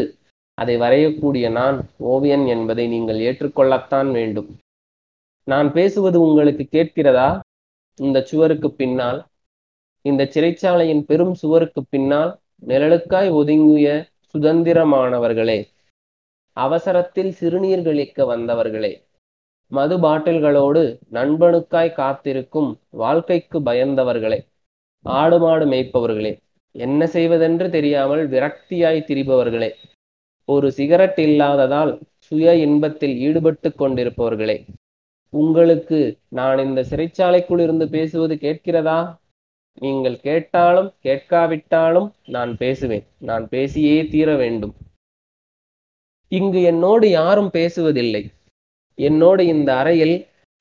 [0.58, 4.50] அதை வரையக்கூடிய நான் ஓவியன் என்பதை நீங்கள் ஏற்றுக்கொள்ளத்தான் வேண்டும்.
[5.48, 7.30] நான் பேசுவது உங்களுக்கு கேட்கிறதா?
[8.00, 9.20] இந்த சுவருக்கு பின்னால்
[10.02, 12.32] இந்த சிறைச்சாலையின் பெரும் சுவருக்கு பின்னால்
[12.68, 13.88] நிழலுக்காய் ஒதுங்கிய
[14.36, 15.60] சுதந்திரமானவர்களே
[16.58, 18.92] அவசரத்தில் சிறுநீர் கழிக்க வந்தவர்களே
[19.72, 24.40] மது பாட்டில்களோடு நண்பனுக்காய் காத்திருக்கும் வாழ்க்கைக்கு பயந்தவர்களே
[25.06, 26.34] ஆடு மாடு மேய்ப்பவர்களே
[26.76, 29.70] என்ன செய்வதென்று தெரியாமல் விரக்தியாய் திரிபவர்களே
[30.50, 34.58] ஒரு சிகரெட் இல்லாததால் சுய இன்பத்தில் ஈடுபட்டு கொண்டிருப்பவர்களே
[35.34, 38.98] உங்களுக்கு நான் இந்த சிறைச்சாலைக்குள் இருந்து பேசுவது கேட்கிறதா?
[39.78, 43.06] நீங்கள் கேட்டாலும் கேட்காவிட்டாலும் நான் பேசுவேன்.
[43.20, 44.74] நான் பேசியே தீர வேண்டும்.
[46.38, 48.24] இங்கு என்னோடு யாரும் பேசுவதில்லை.
[48.98, 50.16] என்னோடு இந்த அறையில்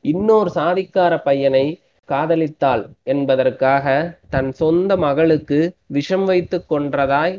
[0.04, 1.64] இன்னொரு சாதிக்கார பையனை
[2.08, 2.82] காதலித்தாள்
[3.12, 3.86] என்பதற்காக
[4.30, 5.58] தன் சொந்த மகளுக்கு
[5.96, 7.34] விஷம் வைத்து கொன்றதாய்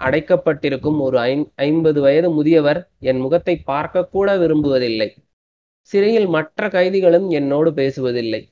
[0.00, 1.32] அடைக்கப்பட்டிருக்கும் ஒரு ஐ
[1.66, 5.08] ஐம்பது வயது முதியவர் என் முகத்தை பார்க்க கூட விரும்புவதில்லை.
[5.90, 8.42] சிறையில் மற்ற கைதிகளும் என்னோடு பேசுவதில்லை.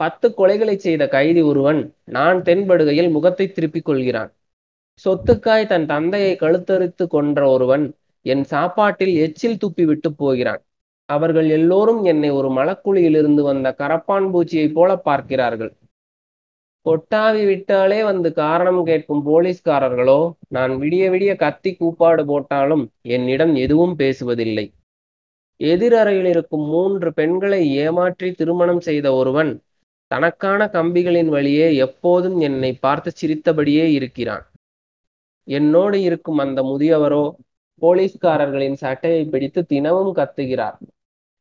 [0.00, 1.80] பத்து கொலைகளை செய்த கைதி ஒருவன்
[2.16, 4.30] நான் தென்படுகையில் முகத்தை திருப்பிக் கொள்கிறான்.
[5.04, 7.84] சொத்துக்காய் தன் தந்தையை கழுத்தறுத்து கொன்ற ஒருவன்
[8.26, 10.60] என் சாப்பாட்டில் எச்சில் துப்பி விட்டு போகிறான்.
[11.08, 15.72] அவர்கள் எல்லோரும் என்னை ஒரு மலக்குழியிலிருந்து வந்த கரப்பான் பூச்சியைப் போல பார்க்கிறார்கள்.
[16.86, 22.84] கொட்டாவி விட்டாலே வந்து காரணம் கேட்கும் போலீஸ்காரர்களோ நான் விடிய விடிய கத்தி கூப்பாடு போட்டாலும்
[23.16, 24.66] என்னிடம் எதுவும் பேசுவதில்லை.
[25.60, 29.52] எதிரறையில் இருக்கும் மூன்று பெண்களை ஏமாற்றி திருமணம் செய்த ஒருவன்
[30.10, 34.44] தனக்கான கம்பிகளின் வழியே எப்போதும் என்னை பார்த்து சிரித்தபடியே இருக்கிறான்.
[35.48, 37.24] என்னோடு இருக்கும் அந்த முதியவரோ
[37.82, 40.78] போலீஸ்காரர்களின் சட்டையை பிடித்து தினமும் கத்துகிறார்.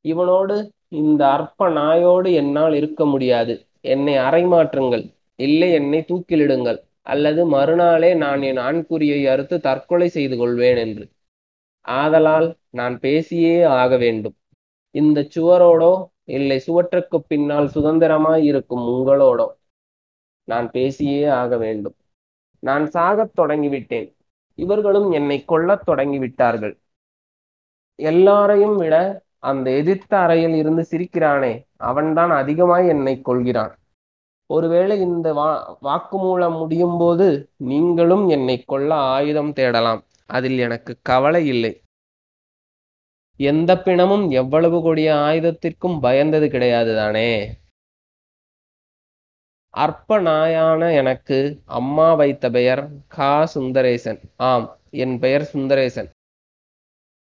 [0.06, 3.68] இவனோடு இந்த அற்ப நாயோடு என்னால் இருக்க முடியாது.
[3.82, 6.80] என்னை அறைமாற்றுங்கள் இல்லை என்னை தூக்கிலிடுங்கள்.
[7.02, 11.06] அல்லது மறுநாளே நான் என் ஆண்குறியை அறுத்து தற்கொலை செய்து கொள்வேன் என்று.
[11.86, 14.36] ஆதலால் நான் பேசியே ஆக வேண்டும்.
[14.96, 19.48] இந்த சுவரோடோ இல்லை சுவற்றுக்கு பின்னால் சுதந்திரமாய் இருக்கும் உங்களோடோ.
[20.48, 21.96] நான் பேசியே ஆக வேண்டும்.
[22.60, 24.10] நான் சாகத் தொடங்கிவிட்டேன்.
[24.62, 26.76] இவர்களும் என்னை கொல்லத் தொடங்கிவிட்டார்கள்.
[28.00, 28.96] எல்லாரையும் விட
[29.44, 33.74] அந்த எதிர்த்த அறையில் இருந்து சிரிக்கிறானே அவன்தான் அதிகமாய் என்னை கொள்கிறான்
[34.50, 35.50] ஒருவேளை இந்த வா
[35.82, 37.28] வாக்குமூலம் முடியும் போது
[37.70, 40.02] நீங்களும் என்னை கொல்ல ஆயுதம் தேடலாம்.
[40.26, 41.72] அதில் எனக்கு கவலை இல்லை.
[43.40, 47.30] எந்த பிணமும் எவ்வளவு கொடிய ஆயுதத்திற்கும் பயந்தது கிடையாது தானே?
[49.74, 53.50] அற்ப நாயான எனக்கு அம்மா வைத்த பெயர் கா.
[53.56, 54.20] சுந்தரேசன்.
[54.38, 56.10] ஆம் என் பெயர் சுந்தரேசன்.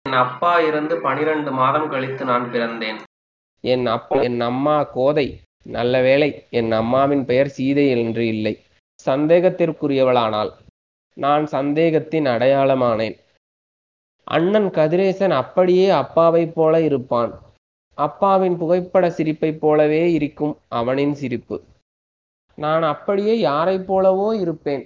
[0.09, 2.99] என் அப்பா இறந்து பனிரெண்டு மாதம் கழித்து நான் பிறந்தேன்.
[3.61, 5.27] என் அப்பா என் அம்மா கோதை
[5.63, 8.55] நல்ல வேளை என் அம்மாவின் பெயர் சீதை என்று இல்லை.
[9.07, 10.53] சந்தேகத்திற்குரியவளானாள்
[11.17, 13.17] நான் சந்தேகத்தின் அடையாளமானேன்.
[14.25, 17.33] அண்ணன் கதிரேசன் அப்படியே அப்பாவைப் போல இருப்பான்.
[17.99, 21.57] அப்பாவின் புகைப்பட சிரிப்பைப் போலவே இருக்கும் அவனின் சிரிப்பு.
[22.55, 24.85] நான் அப்படியே யாரைப் போலவோ இருப்பேன்.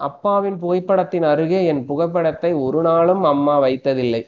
[0.00, 4.22] அப்பாவின் புகைப்படத்தின் அருகே என் புகைப்படத்தை ஒரு நாளும் அம்மா வைத்ததில்லை.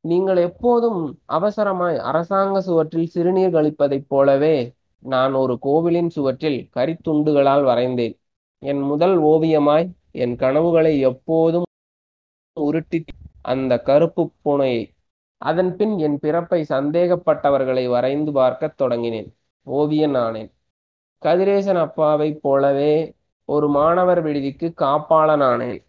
[0.00, 8.14] நீங்கள் எப்போதும் அவசரமாய் அரசாங்க சுவற்றில் சிறுநீர் கழிப்பதைப் போலவே நான் ஒரு கோவிலின் சுவற்றில் கரித்துண்டுகளால் வரைந்தேன்.
[8.58, 11.68] என் முதல் ஓவியமாய் என் கனவுகளை எப்போதும்
[12.60, 13.04] உருட்டி
[13.42, 14.82] அந்த கருப்பு பூனையை
[15.38, 19.30] அதன் பின் என் பிறப்பை சந்தேகப்பட்டவர்களை வரைந்து பார்க்கத் தொடங்கினேன்.
[19.66, 20.50] ஓவியன் ஆனேன்.
[21.22, 25.84] கதிரேசன் அப்பாவைப் போலவே ஒரு மாணவர் விடுதிக்கு காப்பாளனானேன்.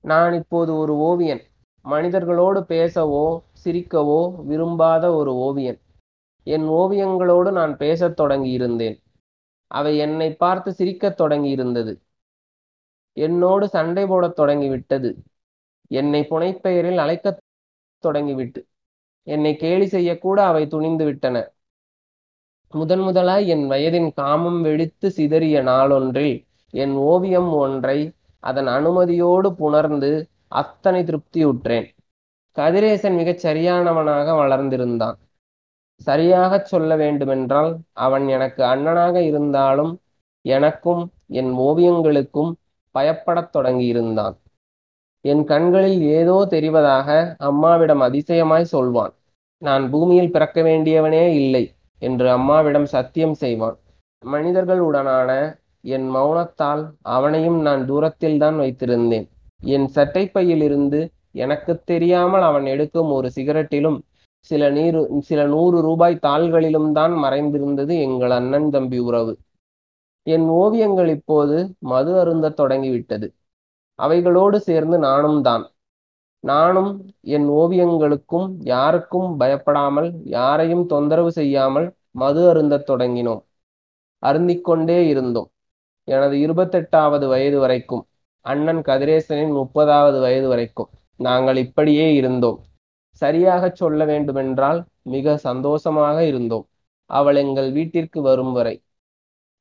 [0.00, 1.42] நான் இப்போது ஒரு ஓவியன்.
[1.84, 5.80] மனிதர்களோடு பேசவோ சிரிக்கவோ விரும்பாத ஒரு ஓவியன்.
[6.42, 8.96] என் ஓவியங்களோடு நான் பேசத் தொடங்கியிருந்தேன்.
[9.66, 12.00] அவை என்னை பார்த்து சிரிக்கத் தொடங்கியிருந்தது.
[13.12, 15.22] என்னோடு சண்டை போடத் தொடங்கிவிட்டது.
[15.86, 17.38] என்னை புனைப்பெயரில் அழைக்கத்
[17.98, 18.66] தொடங்கிவிட்டு.
[19.22, 21.52] என்னை கேலி செய்யக்கூட அவை துணிந்து விட்டன.
[22.72, 31.02] முதன் முதலாய் என் வயதின் காமம் வெடித்து சிதறிய நாளொன்றில் என் ஓவியம் ஒன்றை அதன் அனுமதியோடு புணர்ந்து அத்தனை
[31.02, 31.88] திருப்தியுற்றேன்.
[32.56, 35.18] கதிரேசன் மிகச் சரியானவனாக வளர்ந்திருந்தான்.
[35.94, 40.00] சரியாகச் சொல்ல வேண்டுமென்றால் அவன் எனக்கு அண்ணனாக இருந்தாலும்
[40.44, 42.52] எனக்கும் என் ஓவியங்களுக்கும்
[42.94, 44.36] பயப்படத் தொடங்கியிருந்தான்.
[45.20, 49.12] என் கண்களில் ஏதோ தெரிவதாக அம்மாவிடம் அதிசயமாய் சொல்வான்.
[49.58, 51.74] நான் பூமியில் பிறக்க வேண்டியவனே இல்லை.
[52.02, 53.76] என்று அம்மாவிடம் சத்தியம் செய்வான்.
[54.22, 55.30] மனிதர்களுடனான
[55.80, 56.82] என் மௌனத்தால்
[57.16, 59.26] அவனையும் நான் தூரத்தில் தான் வைத்திருந்தேன்.
[59.60, 61.00] என் சட்டைப்பையிலிருந்து
[61.32, 63.98] எனக்கு தெரியாமல் அவன் எடுக்கும் ஒரு சிகரெட்டிலும்
[64.38, 69.32] சில நீரு சில நூறு ரூபாய் தாள்களிலும் தான் மறைந்திருந்தது எங்கள் அண்ணன் தம்பி உறவு.
[70.26, 73.26] என் ஓவியங்கள் இப்போது மது அருந்தத் தொடங்கிவிட்டது.
[73.98, 75.64] அவைகளோடு சேர்ந்து நானும் தான்.
[76.44, 76.90] நானும்
[77.28, 83.42] என் ஓவியங்களுக்கும் யாருக்கும் பயப்படாமல் யாரையும் தொந்தரவு செய்யாமல் மது அருந்தத் தொடங்கினோம்.
[84.22, 85.50] அருந்திக்கொண்டே இருந்தோம்.
[86.08, 88.04] எனது இருபத்தெட்டாவது வயது வரைக்கும்
[88.46, 92.58] அண்ணன் கதிரேசனின் முப்பதாவது வயது வரைக்கும் நாங்கள் இப்படியே இருந்தோம்.
[93.22, 96.64] சரியாக சொல்ல வேண்டுமென்றால் மிக சந்தோஷமாக இருந்தோம்.
[97.10, 98.74] அவள் எங்கள் வீட்டிற்கு வரும் வரை.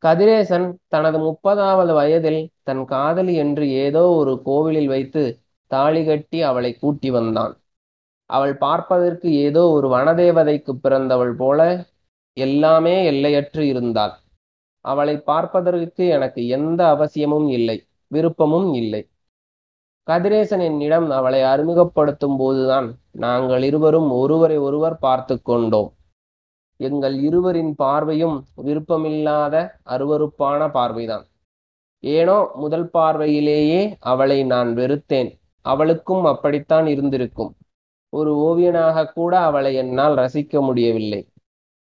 [0.03, 5.23] கதிரேசன் தனது முப்பதாவது வயதில் தன் காதலி என்று ஏதோ ஒரு கோவிலில் வைத்து
[5.71, 7.53] தாலி கட்டி அவளை கூட்டி வந்தான்.
[8.29, 11.59] அவள் பார்ப்பதற்கு ஏதோ ஒரு வனதேவதைக்கு பிறந்தவள் போல
[12.37, 14.13] எல்லாமே எல்லையற்று இருந்தாள்.
[14.85, 17.77] அவளை பார்ப்பதற்கு எனக்கு எந்த அவசியமும் இல்லை
[18.11, 19.01] விருப்பமும் இல்லை.
[20.07, 25.89] கதிரேசன் என்னிடம் அவளை அறிமுகப்படுத்தும் போதுதான் நாங்கள் இருவரும் ஒருவரை ஒருவர் பார்த்து கொண்டோம்.
[26.79, 29.55] எங்கள் இருவரின் பார்வையும் விருப்பமில்லாத
[29.85, 31.25] அருவருப்பான பார்வைதான்.
[32.03, 35.31] ஏனோ முதல் பார்வையிலேயே அவளை நான் வெறுத்தேன்.
[35.71, 37.51] அவளுக்கும் அப்படித்தான் இருந்திருக்கும்.
[38.13, 41.21] ஒரு ஓவியனாக கூட அவளை என்னால் ரசிக்க முடியவில்லை.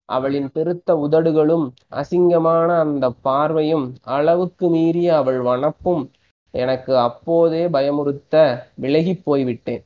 [0.09, 3.85] அவளின் பெருத்த உதடுகளும் அசிங்கமான அந்த பார்வையும்
[4.17, 6.03] அளவுக்கு மீறிய அவள் வனப்பும்
[6.53, 8.35] எனக்கு அப்போதே பயமுறுத்த
[8.81, 9.83] விலகிப் போய்விட்டேன்.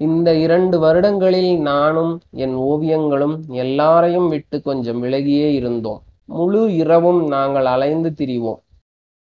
[0.00, 6.00] இந்த இரண்டு வருடங்களில் நானும் என் ஓவியங்களும் எல்லாரையும் விட்டு கொஞ்சம் விலகியே இருந்தோம்.
[6.24, 8.60] முழு இரவும் நாங்கள் அலைந்து திரிவோம்.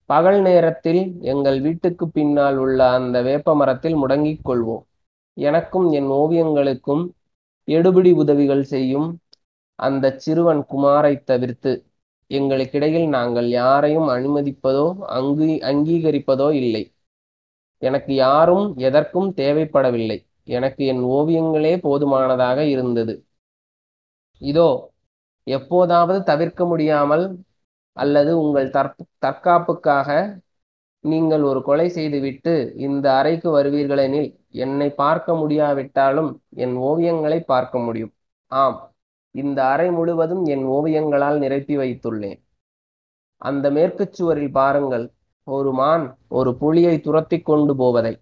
[0.10, 4.84] பகல் நேரத்தில் எங்கள் வீட்டுக்கு பின்னால் உள்ள அந்த வேப்ப மரத்தில் முடங்கிக் கொள்வோம்.
[5.38, 7.04] எனக்கும் என் ஓவியங்களுக்கும்
[7.68, 9.08] எடுபிடி உதவிகள் செய்யும்
[9.80, 11.72] அந்த சிறுவன் குமாரை தவிர்த்து
[12.32, 14.86] எங்களுக்கிடையில் நாங்கள் யாரையும் அனுமதிப்பதோ
[15.18, 16.84] அங்கீ அங்கீகரிப்பதோ இல்லை.
[17.82, 20.18] எனக்கு யாரும் எதற்கும் தேவைப்படவில்லை.
[20.48, 23.14] எனக்கு என் ஓவியங்களே போதுமானதாக இருந்தது.
[24.42, 24.70] இதோ
[25.48, 27.26] எப்போதாவது தவிர்க்க முடியாமல்
[27.98, 28.94] அல்லது உங்கள் தற்
[29.26, 30.10] தற்காப்புக்காக
[31.04, 34.30] நீங்கள் ஒரு கொலை செய்துவிட்டு இந்த அறைக்கு வருவீர்களெனில்
[34.64, 38.14] என்னை பார்க்க முடியாவிட்டாலும் என் ஓவியங்களை பார்க்க முடியும்.
[38.52, 38.78] ஆம்
[39.36, 42.40] இந்த அறை முழுவதும் என் ஓவியங்களால் நிரப்பி வைத்துள்ளேன்.
[43.42, 45.06] அந்த மேற்குச் சுவரில் பாருங்கள்
[45.48, 48.14] ஒரு மான் ஒரு புலியை துரத்தி கொண்டு போவதை.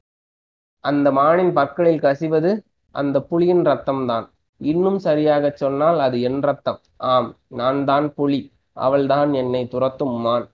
[0.83, 2.51] அந்த மானின் பற்களில் கசிவது
[2.95, 4.25] அந்த புலியின் ரத்தம்தான்.
[4.61, 6.79] இன்னும் சரியாகச் சொன்னால் அது என் ரத்தம்.
[6.97, 8.41] ஆம் நான் தான் புலி.
[8.77, 10.45] அவள்தான் என்னை துரத்தும் மான்.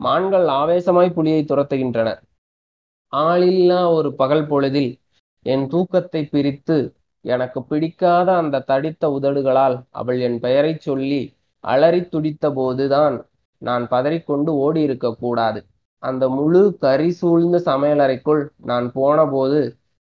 [0.00, 2.08] மான்கள் ஆவேசமாய் புலியை துரத்துகின்றன.
[3.12, 4.90] ஆளில்லா ஒரு பகல் பொழுதில்
[5.46, 6.76] என் தூக்கத்தை பிரித்து
[7.24, 11.22] எனக்கு பிடிக்காத அந்த தடித்த உதடுகளால் அவள் என் பெயரைச் சொல்லி
[11.64, 13.16] அலறி துடித்த போதுதான்
[13.62, 15.60] நான் பதறிக்கொண்டு ஓடி இருக்க கூடாது.
[16.02, 19.60] அந்த முழு கரி சூழ்ந்த சமையலறைக்குள் நான் போனபோது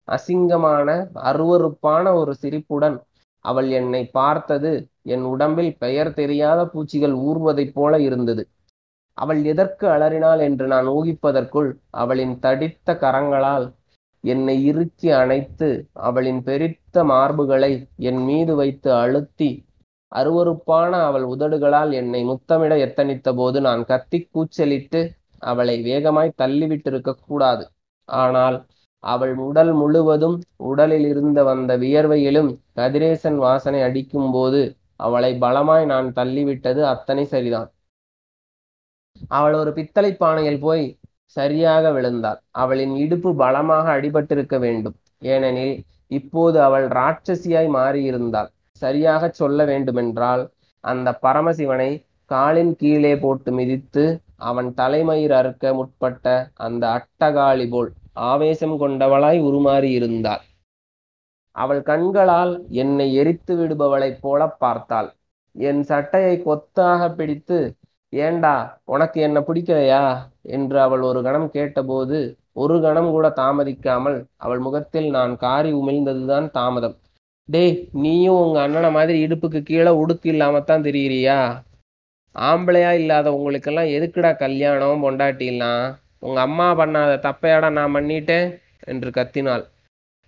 [0.09, 0.89] அசிங்கமான
[1.25, 2.97] அருவருப்பான ஒரு சிரிப்புடன்
[3.45, 4.73] அவள் என்னை பார்த்தது
[5.07, 8.43] என் உடம்பில் பெயர் தெரியாத பூச்சிகள் ஊர்வதைப் போல இருந்தது.
[9.19, 13.67] அவள் எதற்கு அலறினாள் என்று நான் ஊகிப்பதற்குள் அவளின் தடித்த கரங்களால்
[14.25, 15.69] என்னை இறுக்கி அணைத்து
[16.09, 17.73] அவளின் பெரித்த மார்புகளை
[18.09, 19.51] என் மீது வைத்து அழுத்தி
[20.13, 25.01] அருவருப்பான அவள் உதடுகளால் என்னை முத்தமிட எத்தனித்த போது நான் கத்தி கூச்சலிட்டு
[25.43, 27.65] அவளை வேகமாய் தள்ளிவிட்டிருக்க கூடாது.
[28.09, 28.57] ஆனால்
[29.05, 30.37] அவள் உடல் முழுவதும்
[30.71, 34.63] உடலில் இருந்து வந்த வியர்வையிலும் கதிரேசன் வாசனை அடிக்கும் போது
[35.07, 37.69] அவளை பலமாய் நான் தள்ளிவிட்டது அத்தனை சரிதான்.
[39.39, 40.85] அவள் ஒரு பித்தளை பானையில் போய்
[41.37, 42.39] சரியாக விழுந்தாள்.
[42.63, 44.97] அவளின் இடுப்பு பலமாக அடிபட்டிருக்க வேண்டும்.
[45.33, 45.77] ஏனெனில்
[46.19, 48.51] இப்போது அவள் ராட்சசியாய் மாறியிருந்தாள்.
[48.83, 50.43] சரியாக சொல்ல வேண்டுமென்றால்
[50.85, 51.91] அந்த பரமசிவனை
[52.31, 54.05] காலின் கீழே போட்டு மிதித்து
[54.51, 56.27] அவன் தலைமயிர் அறுக்க முற்பட்ட
[56.67, 57.91] அந்த அட்டகாளி போல்
[58.31, 60.43] ஆவேசம் கொண்டவளாய் உருமாறியிருந்தாள்.
[61.57, 65.09] அவள் கண்களால் என்னை எரித்து விடுபவளைப் போல பார்த்தாள்.
[65.57, 67.59] என் சட்டையை கொத்தாக பிடித்து
[68.13, 70.05] ஏண்டா உனக்கு என்ன பிடிக்கலையா?
[70.43, 72.19] என்று அவள் ஒரு கணம் கேட்டபோது
[72.53, 76.97] ஒரு கணம் கூட தாமதிக்காமல் அவள் முகத்தில் நான் காரி உமிழ்ந்ததுதான் தாமதம்.
[77.49, 81.39] டேய் நீயும் உங்க அண்ணனை மாதிரி இடுப்புக்கு கீழே உடுக்கு இல்லாமத்தான் தெரியுறியா?
[82.37, 85.85] ஆம்பளையா இல்லாத உங்களுக்கெல்லாம் எதுக்குடா கல்யாணம் பொண்டாட்டிலாம்?
[86.19, 88.47] உங்க அம்மா பண்ணாத தப்பையாடா நான் பண்ணிட்டேன்?
[88.87, 89.65] என்று கத்தினாள்.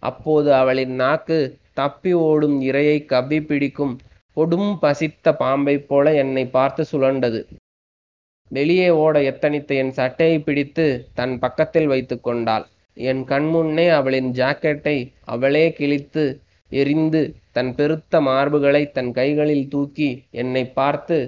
[0.08, 1.38] அப்போது அவளின் நாக்கு
[1.80, 3.94] தப்பி ஓடும் இரையை கவ்வி பிடிக்கும்
[4.36, 7.40] கொடும் பசித்த பாம்பை போல என்னை பார்த்து சுழண்டது
[8.50, 10.84] வெளியே ஓட எத்தனித்த என் சட்டையை பிடித்து
[11.18, 12.64] தன் பக்கத்தில் வைத்து கொண்டாள்.
[12.96, 14.96] என் கண்முன்னே அவளின் ஜாக்கெட்டை
[15.32, 16.24] அவளே கிழித்து
[16.70, 17.22] எரிந்து
[17.56, 20.10] தன் பெருத்த மார்புகளை தன் கைகளில் தூக்கி
[20.42, 21.18] என்னை பார்த்து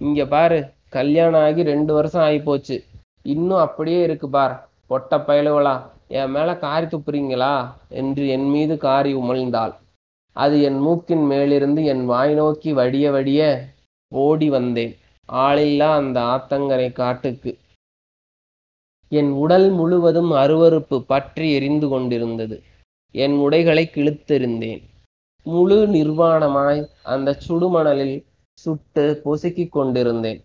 [0.00, 0.58] இங்க பாரு
[0.96, 2.76] கல்யாணம் ஆகி ரெண்டு வருஷம் ஆயிப்போச்சு.
[3.34, 4.54] இன்னும் அப்படியே இருக்கு பார்
[4.90, 5.76] பொட்ட பயலுவலா
[6.10, 7.70] என் மேல காரி துப்புறீங்களா?
[7.88, 9.74] என்று என் மீது காரி உமிழ்ந்தாள்.
[10.32, 13.68] அது என் மூக்கின் மேலிருந்து என் வாய் நோக்கி வடிய வடிய
[14.08, 14.96] ஓடி வந்தேன்.
[15.28, 17.58] ஆளில்லா அந்த ஆத்தங்கரை காட்டுக்கு.
[19.08, 22.62] என் உடல் முழுவதும் அருவருப்பு பற்றி எரிந்து கொண்டிருந்தது.
[23.14, 24.82] என் உடைகளை கிழித்திருந்தேன்
[25.42, 28.16] முழு நிர்வாணமாய் அந்த சுடுமணலில்
[28.58, 30.40] சுட்டு பொசுக்கிக் கொண்டிருந்தேன்.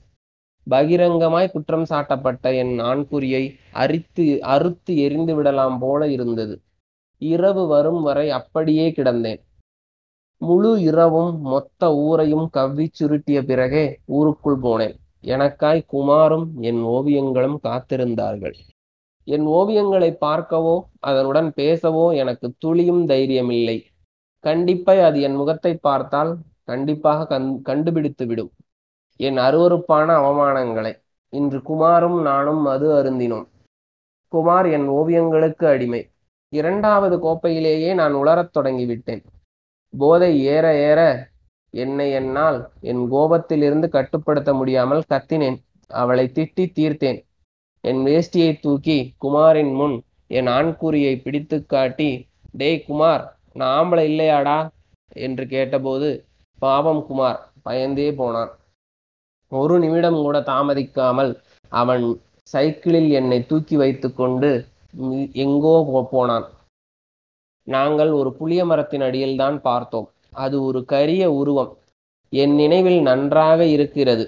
[0.67, 6.56] பகிரங்கமாய் குற்றம் சாட்டப்பட்ட என் ஆண்குறியை அரித்து அறுத்து எரிந்து விடலாம் போல இருந்தது.
[7.21, 9.41] இரவு வரும் வரை அப்படியே கிடந்தேன்.
[10.41, 14.95] முழு இரவும் மொத்த ஊரையும் கவ்வி சுருட்டிய பிறகே ஊருக்குள் போனேன்.
[15.23, 18.56] எனக்காய் குமாரும் என் ஓவியங்களும் காத்திருந்தார்கள்.
[19.28, 23.78] என் ஓவியங்களை பார்க்கவோ அதனுடன் பேசவோ எனக்கு துளியும் தைரியமில்லை.
[24.43, 26.32] கண்டிப்பாய் அது என் முகத்தை பார்த்தால்
[26.63, 28.52] கண்டிப்பாக கண் கண்டுபிடித்து விடும்
[29.25, 30.91] என் அருவருப்பான அவமானங்களை.
[31.29, 33.47] இன்று குமாரும் நானும் மது அருந்தினோம்.
[34.27, 36.01] குமார் என் ஓவியங்களுக்கு அடிமை.
[36.53, 39.21] இரண்டாவது கோப்பையிலேயே நான் உளரத் தொடங்கிவிட்டேன்.
[39.97, 41.01] போதை ஏற ஏற
[41.73, 45.57] என்னை என்னால் என் கோபத்திலிருந்து கட்டுப்படுத்த முடியாமல் கத்தினேன்.
[45.88, 47.19] அவளை திட்டி தீர்த்தேன்.
[47.81, 49.95] என் வேஷ்டியை தூக்கி குமாரின் முன்
[50.27, 52.09] என் ஆண்குறியை பிடித்து காட்டி
[52.51, 54.57] டேய் குமார் நான் ஆம்பளை இல்லையாடா?
[55.15, 56.09] என்று கேட்டபோது
[56.59, 58.51] பாவம் குமார் பயந்தே போனான்.
[59.61, 61.31] ஒரு நிமிடம் கூட தாமதிக்காமல்
[61.71, 62.05] அவன்
[62.53, 64.49] சைக்கிளில் என்னை தூக்கி வைத்துக்கொண்டு
[65.45, 65.75] எங்கோ
[66.11, 66.47] போனான்.
[67.67, 70.07] நாங்கள் ஒரு புளிய மரத்தின் அடியில்தான் பார்த்தோம்.
[70.33, 71.71] அது ஒரு கரிய உருவம்.
[72.33, 74.25] என் நினைவில் நன்றாக இருக்கிறது.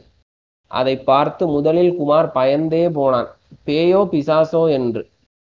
[0.72, 3.30] அதை பார்த்து முதலில் குமார் பயந்தே போனான்.
[3.66, 5.02] பேயோ பிசாசோ என்று.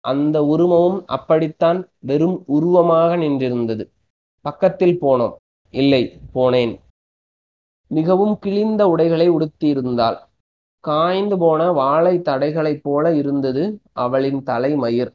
[0.04, 3.84] அந்த உருவமும் அப்படித்தான் வெறும் உருவமாக நின்றிருந்தது.
[4.46, 5.36] பக்கத்தில் போனோம்.
[5.74, 6.02] இல்லை
[6.36, 6.74] போனேன்.
[7.98, 10.18] மிகவும் கிழிந்த உடைகளை உடுத்தியிருந்தாள்.
[10.84, 13.64] காய்ந்து போன வாழை தடைகளைப் போல இருந்தது
[14.04, 15.12] அவளின் தலைமயிர்.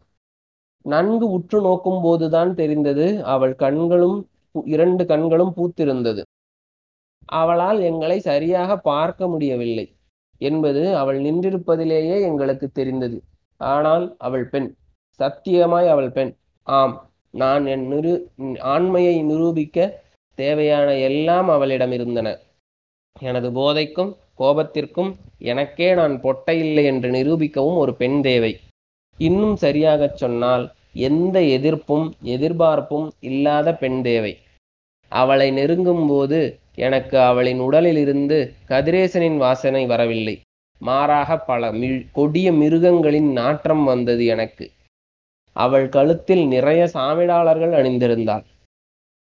[0.84, 4.18] நன்கு உற்று நோக்கும் போதுதான் தெரிந்தது அவள் கண்களும்
[4.66, 6.22] இரண்டு கண்களும் பூத்திருந்தது.
[7.38, 9.86] அவளால் எங்களை சரியாக பார்க்க முடியவில்லை
[10.40, 13.18] என்பது அவள் நின்றிருப்பதிலேயே எங்களுக்கு தெரிந்தது.
[13.60, 14.68] ஆனால் அவள் பெண்
[15.20, 16.32] சத்தியமாய் அவள் பெண்.
[16.66, 16.94] ஆம்
[17.34, 18.12] நான் என் நிரு
[18.74, 19.78] ஆண்மையை நிரூபிக்க
[20.38, 22.28] தேவையான எல்லாம் அவளிடம் இருந்தன
[23.18, 28.52] எனது போதைக்கும் கோபத்திற்கும் எனக்கே நான் பொட்டை இல்லை என்று நிரூபிக்கவும் ஒரு பெண் தேவை.
[29.18, 30.64] இன்னும் சரியாகச் சொன்னால்
[31.06, 34.32] எந்த எதிர்ப்பும் எதிர்பார்ப்பும் இல்லாத பெண் தேவை.
[35.12, 36.38] அவளை நெருங்கும் போது
[36.74, 40.36] எனக்கு அவளின் உடலிலிருந்து கதிரேசனின் வாசனை வரவில்லை.
[40.80, 41.72] மாறாக பல
[42.12, 44.66] கொடிய மிருகங்களின் நாற்றம் வந்தது எனக்கு.
[45.56, 48.44] அவள் கழுத்தில் நிறைய சாமிடாளர்கள் அணிந்திருந்தாள்.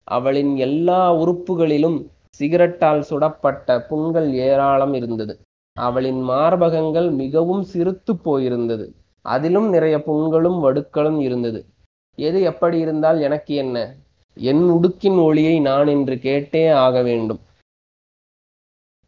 [0.08, 1.98] அவளின் எல்லா உறுப்புகளிலும்
[2.38, 5.40] சிகரெட்டால் சுடப்பட்ட புண்கள் ஏராளம் இருந்தது.
[5.76, 8.86] அவளின் மார்பகங்கள் மிகவும் சிறுத்து போயிருந்தது.
[9.24, 11.66] அதிலும் நிறைய புண்களும் வடுக்களும் இருந்தது.
[12.14, 13.96] எது எப்படி இருந்தால் எனக்கு என்ன?
[14.34, 17.40] என் உடுக்கின் ஒளியை நான் என்று கேட்டே ஆக வேண்டும்.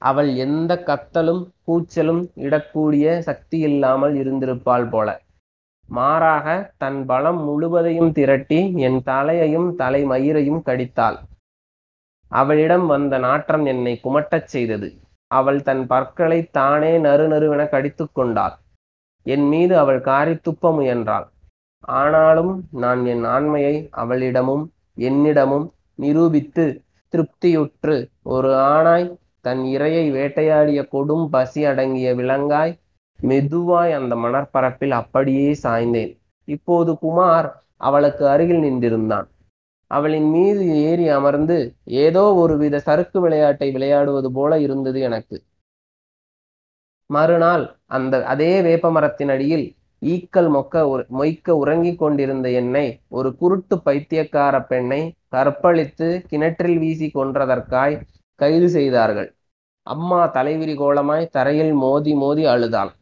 [0.02, 5.08] அவள் எந்த கத்தலும் கூச்சலும் இடக்கூடிய சக்தி இல்லாமல் இருந்திருப்பாள் போல.
[5.88, 11.18] மாறாக தன் பலம் முழுவதையும் திரட்டி என் தலையையும் தலைமயிரையும் கடித்தாள்.
[12.32, 14.88] அவளிடம் வந்த நாற்றம் என்னை குமட்டச் செய்தது.
[15.30, 18.54] அவள் தன் பற்களை தானே நறு நறுவென கடித்து கொண்டாள்.
[19.26, 21.26] என் மீது அவள் காரி துப்ப முயன்றாள்.
[21.98, 24.64] ஆனாலும் நான் என் ஆண்மையை அவளிடமும்
[24.98, 26.64] என்னிடமும் நிரூபித்து
[27.12, 27.96] திருப்தியுற்று
[28.34, 29.06] ஒரு ஆணாய்
[29.40, 32.72] தன் இரையை வேட்டையாடிய கொடும் பசி அடங்கிய விலங்காய்
[33.20, 36.12] மெதுவாய் அந்த மணற்பரப்பில் அப்படியே சாய்ந்தேன்.
[36.48, 39.26] இப்போது குமார் அவளுக்கு அருகில் நின்றிருந்தான்.
[39.92, 41.56] அவளின் மீது ஏறி அமர்ந்து
[42.04, 45.36] ஏதோ ஒருவித சறுக்கு விளையாட்டை விளையாடுவது போல இருந்தது எனக்கு.
[47.10, 49.66] மறுநாள் அந்த அதே வேப்ப மரத்தின் அடியில்
[50.02, 50.76] ஈக்கள் மொக்க
[51.18, 57.96] மொய்க்க உறங்கிக் கொண்டிருந்த என்னை ஒரு குருட்டு பைத்தியக்கார பெண்ணை கற்பழித்து கிணற்றில் வீசி கொன்றதற்காய்
[58.40, 59.28] கைது செய்தார்கள்.
[59.86, 62.92] அம்மா தலைவிரி கோலமாய் தரையில் மோதி மோதி அழுதாள்.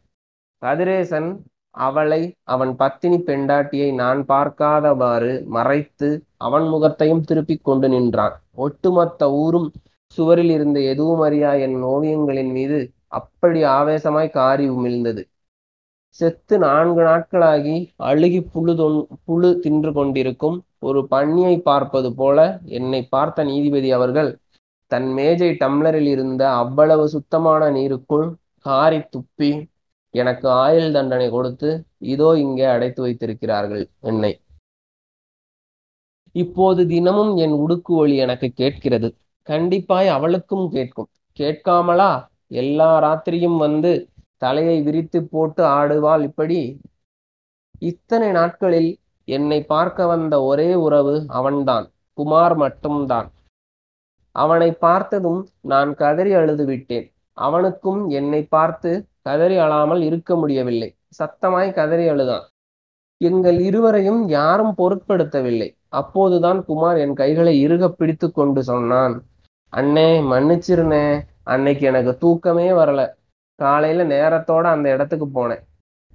[0.61, 1.29] கதிரேசன்
[1.75, 8.35] அவளை அவன் பத்தினி பெண்டாட்டியை நான் பார்க்காதவாறு மறைத்து அவன் முகத்தையும் திருப்பிக் கொண்டு நின்றான்.
[8.57, 9.69] ஒட்டுமொத்த ஊரும்
[10.17, 12.79] சுவரில் இருந்த எதுவும் அறியா என் ஓவியங்களின் மீது
[13.11, 15.21] அப்படி ஆவேசமாய் காரி உமிழ்ந்தது.
[16.19, 22.37] செத்து நான்கு நாட்களாகி அழுகி புழு தொன் புழு தின்று கொண்டிருக்கும் ஒரு பன்னியை பார்ப்பது போல
[22.79, 24.31] என்னை பார்த்த நீதிபதி அவர்கள்
[24.91, 28.27] தன் மேஜை டம்ளரில் இருந்த அவ்வளவு சுத்தமான நீருக்குள்
[28.65, 29.51] காரி துப்பி
[30.13, 34.31] எனக்கு ஆயுள் தண்டனை கொடுத்து இதோ இங்கே அடைத்து வைத்திருக்கிறார்கள் என்னை.
[36.35, 39.09] இப்போது தினமும் என் உடுக்கு ஒளி எனக்கு கேட்கிறது.
[39.47, 41.09] கண்டிப்பாய் அவளுக்கும் கேட்கும்.
[41.39, 42.11] கேட்காமலா?
[42.47, 43.91] எல்லா ராத்திரியும் வந்து
[44.37, 46.59] தலையை விரித்து போட்டு ஆடுவாள் இப்படி?
[47.79, 48.91] இத்தனை நாட்களில்
[49.27, 51.85] என்னை பார்க்க வந்த ஒரே உறவு அவன்தான்
[52.17, 53.27] குமார் மட்டும்தான்.
[54.35, 57.07] அவனை பார்த்ததும் நான் கதறி அழுது விட்டேன்
[57.37, 58.91] அவனுக்கும் என்னை பார்த்து
[59.21, 60.95] கதறி அழாமல் இருக்க முடியவில்லை.
[61.19, 62.45] சத்தமாய் கதறி அழுதான்.
[63.17, 65.75] எங்கள் இருவரையும் யாரும் பொருட்படுத்தவில்லை.
[65.89, 69.25] அப்போதுதான் குமார் என் கைகளை இறுக பிடித்து கொண்டு சொன்னான்.
[69.73, 73.01] அண்ணே மன்னிச்சிருனே அன்னைக்கு எனக்கு தூக்கமே வரல.
[73.55, 75.63] காலையில நேரத்தோட அந்த இடத்துக்கு போனேன்.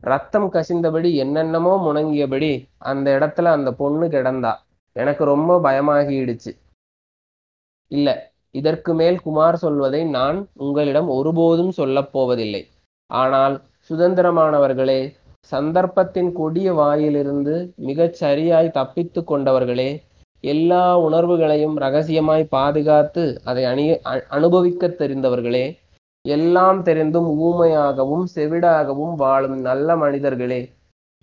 [0.00, 4.52] ரத்தம் கசிந்தபடி என்னென்னமோ முணங்கியபடி அந்த இடத்துல அந்த பொண்ணு கிடந்தா.
[4.92, 6.52] எனக்கு ரொம்ப பயமாகிடுச்சு.
[7.90, 8.09] இல்ல
[8.50, 12.62] இதற்கு மேல் குமார் சொல்வதை நான் உங்களிடம் ஒருபோதும் சொல்லப் போவதில்லை.
[13.11, 13.54] ஆனால்
[13.90, 15.00] சுதந்திரமானவர்களே
[15.52, 17.54] சந்தர்ப்பத்தின் கொடிய வாயிலிருந்து
[17.88, 19.90] மிகச் சரியாய் தப்பித்து கொண்டவர்களே
[20.44, 23.84] எல்லா உணர்வுகளையும் ரகசியமாய் பாதுகாத்து அதை அணி
[24.28, 25.66] அனுபவிக்க தெரிந்தவர்களே
[26.24, 30.61] எல்லாம் தெரிந்தும் ஊமையாகவும் செவிடாகவும் வாழும் நல்ல மனிதர்களே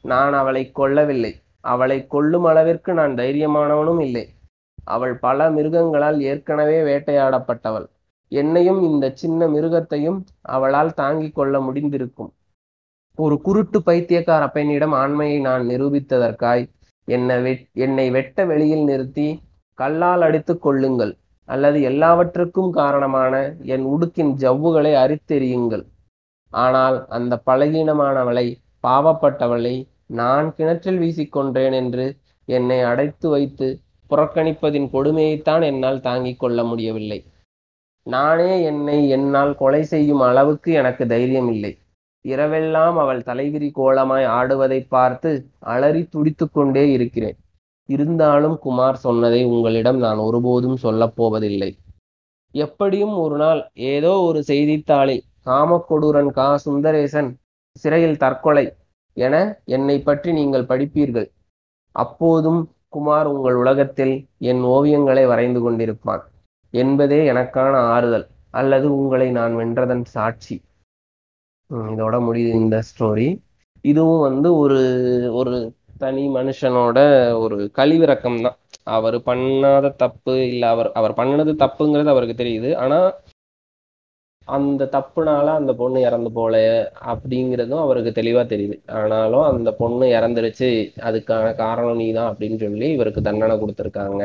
[0.06, 1.34] நான் அவளை கொல்லவில்லை.
[1.64, 4.24] அவளை கொல்லும் அளவிற்கு நான் தைரியமானவனும் இல்லை.
[4.88, 7.86] அவள் பல மிருகங்களால் ஏற்கனவே வேட்டையாடப்பட்டவள்.
[8.42, 10.20] என்னையும் இந்த சின்ன மிருகத்தையும்
[10.56, 12.32] அவளால் தாங்கிக் கொள்ள முடிந்திருக்கும்.
[13.18, 16.64] ஒரு குருட்டு பைத்தியக்கார பெண்ணிடம் ஆண்மையை நான் நிரூபித்ததற்காய்
[17.08, 19.28] என்னை வெட் என்னை வெட்ட வெளியில் நிறுத்தி
[19.80, 21.14] கல்லால் அடித்துக் கொள்ளுங்கள்.
[21.50, 23.34] அல்லது எல்லாவற்றுக்கும் காரணமான
[23.74, 25.84] என் உடுக்கின் ஜவ்வுகளை அரித்தெறியுங்கள்.
[26.52, 28.46] ஆனால் அந்த பலகீனமானவளை
[28.88, 29.76] பாவப்பட்டவளை
[30.20, 32.06] நான் கிணற்றில் வீசிக்கொன்றேன் என்று
[32.48, 33.68] என்னை அடைத்து வைத்து
[34.10, 37.20] புறக்கணிப்பதின் கொடுமையைத்தான் என்னால் தாங்கிக் கொள்ள முடியவில்லை.
[38.08, 41.72] நானே என்னை என்னால் கொலை செய்யும் அளவுக்கு எனக்கு தைரியம் இல்லை.
[42.26, 45.32] இரவெல்லாம் அவள் தலைவிரி கோலமாய் ஆடுவதை பார்த்து
[45.74, 47.38] அலறி துடித்து கொண்டே இருக்கிறேன்.
[47.90, 51.72] இருந்தாலும் குமார் சொன்னதை உங்களிடம் நான் ஒருபோதும் சொல்லப் போவதில்லை.
[52.56, 56.48] எப்படியும் ஒரு நாள் ஏதோ ஒரு செய்தித்தாளில் காமக்கொடூரன் கா.
[56.66, 57.30] சுந்தரேசன்
[57.76, 58.66] சிறையில் தற்கொலை
[59.18, 59.36] என
[59.66, 61.28] என்னை பற்றி நீங்கள் படிப்பீர்கள்.
[61.96, 66.24] அப்போதும் குமார் உங்கள் உலகத்தில் என் ஓவியங்களை வரைந்து கொண்டிருப்பான்.
[66.74, 68.28] என்பதே எனக்கான ஆறுதல்.
[68.60, 70.56] அல்லது உங்களை நான் வென்றதன் சாட்சி.
[71.92, 73.28] இதோட முடியுது இந்த ஸ்டோரி
[73.86, 74.82] இதுவும் வந்து ஒரு
[75.34, 75.56] ஒரு
[75.98, 77.00] தனி மனுஷனோட
[77.44, 78.58] ஒரு கழிவிறக்கம் தான்.
[78.96, 82.70] அவர் பண்ணாத தப்பு இல்லை அவர் அவர் பண்ணது தப்புங்கிறது அவருக்கு தெரியுது.
[82.76, 83.00] ஆனா
[84.48, 86.56] அந்த தப்புனால அந்த பொண்ணு இறந்து போல
[87.12, 88.78] அப்படிங்கிறதும் அவருக்கு தெளிவா தெரியுது.
[89.00, 90.70] ஆனாலும் அந்த பொண்ணு இறந்துருச்சு
[91.10, 94.24] அதுக்கான காரணம் நீ தான் அப்படின்னு சொல்லி இவருக்கு தண்டனை கொடுத்துருக்காங்க.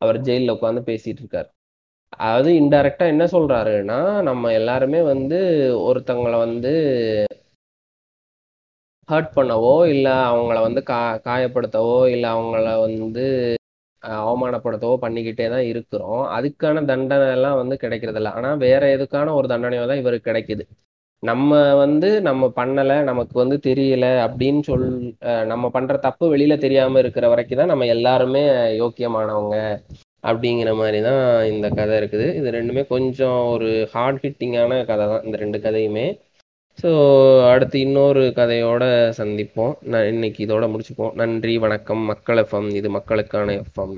[0.00, 1.48] அவர் ஜெயிலில் உட்காந்து பேசிட்டு இருக்காரு.
[2.12, 3.98] அதாவது இன்டைரக்டா என்ன சொல்றாருன்னா
[4.28, 5.38] நம்ம எல்லாருமே வந்து
[5.88, 6.72] ஒருத்தங்களை வந்து
[9.08, 10.98] ஹர்ட் பண்ணவோ இல்லை அவங்கள வந்து கா
[11.28, 13.24] காயப்படுத்தவோ இல்லை அவங்கள வந்து
[14.02, 16.22] அவமானப்படுத்தவோ பண்ணிக்கிட்டே தான் இருக்கிறோம்.
[16.36, 18.30] அதுக்கான தண்டனை எல்லாம் வந்து கிடைக்கிறதில்ல.
[18.38, 20.64] ஆனால் வேற எதுக்கான ஒரு தண்டனையோ தான் இவருக்கு கிடைக்குது.
[21.22, 21.50] நம்ம
[21.82, 24.86] வந்து நம்ம பண்ணலை நமக்கு வந்து தெரியல அப்படின்னு சொல்
[25.52, 28.44] நம்ம பண்ற தப்பு வெளியில தெரியாம இருக்கிற வரைக்கும் தான் நம்ம எல்லாருமே
[28.82, 29.56] யோக்கியமானவங்க.
[30.28, 32.26] அப்படிங்கிற மாதிரி தான் இந்த கதை இருக்குது.
[32.38, 36.06] இது ரெண்டுமே கொஞ்சம் ஒரு ஹார்ட் ஹிட்டிங்கான கதை தான் இந்த ரெண்டு கதையுமே.
[36.82, 36.90] ஸோ
[37.52, 38.84] அடுத்து இன்னொரு கதையோட
[39.20, 39.74] சந்திப்போம்.
[39.92, 41.14] நான் இன்னைக்கு இதோட முடிச்சுப்போம்.
[41.14, 42.02] நன்றி வணக்கம்.
[42.12, 43.96] மக்கள் எஃப்எம் இது மக்களுக்கான எஃப்எம்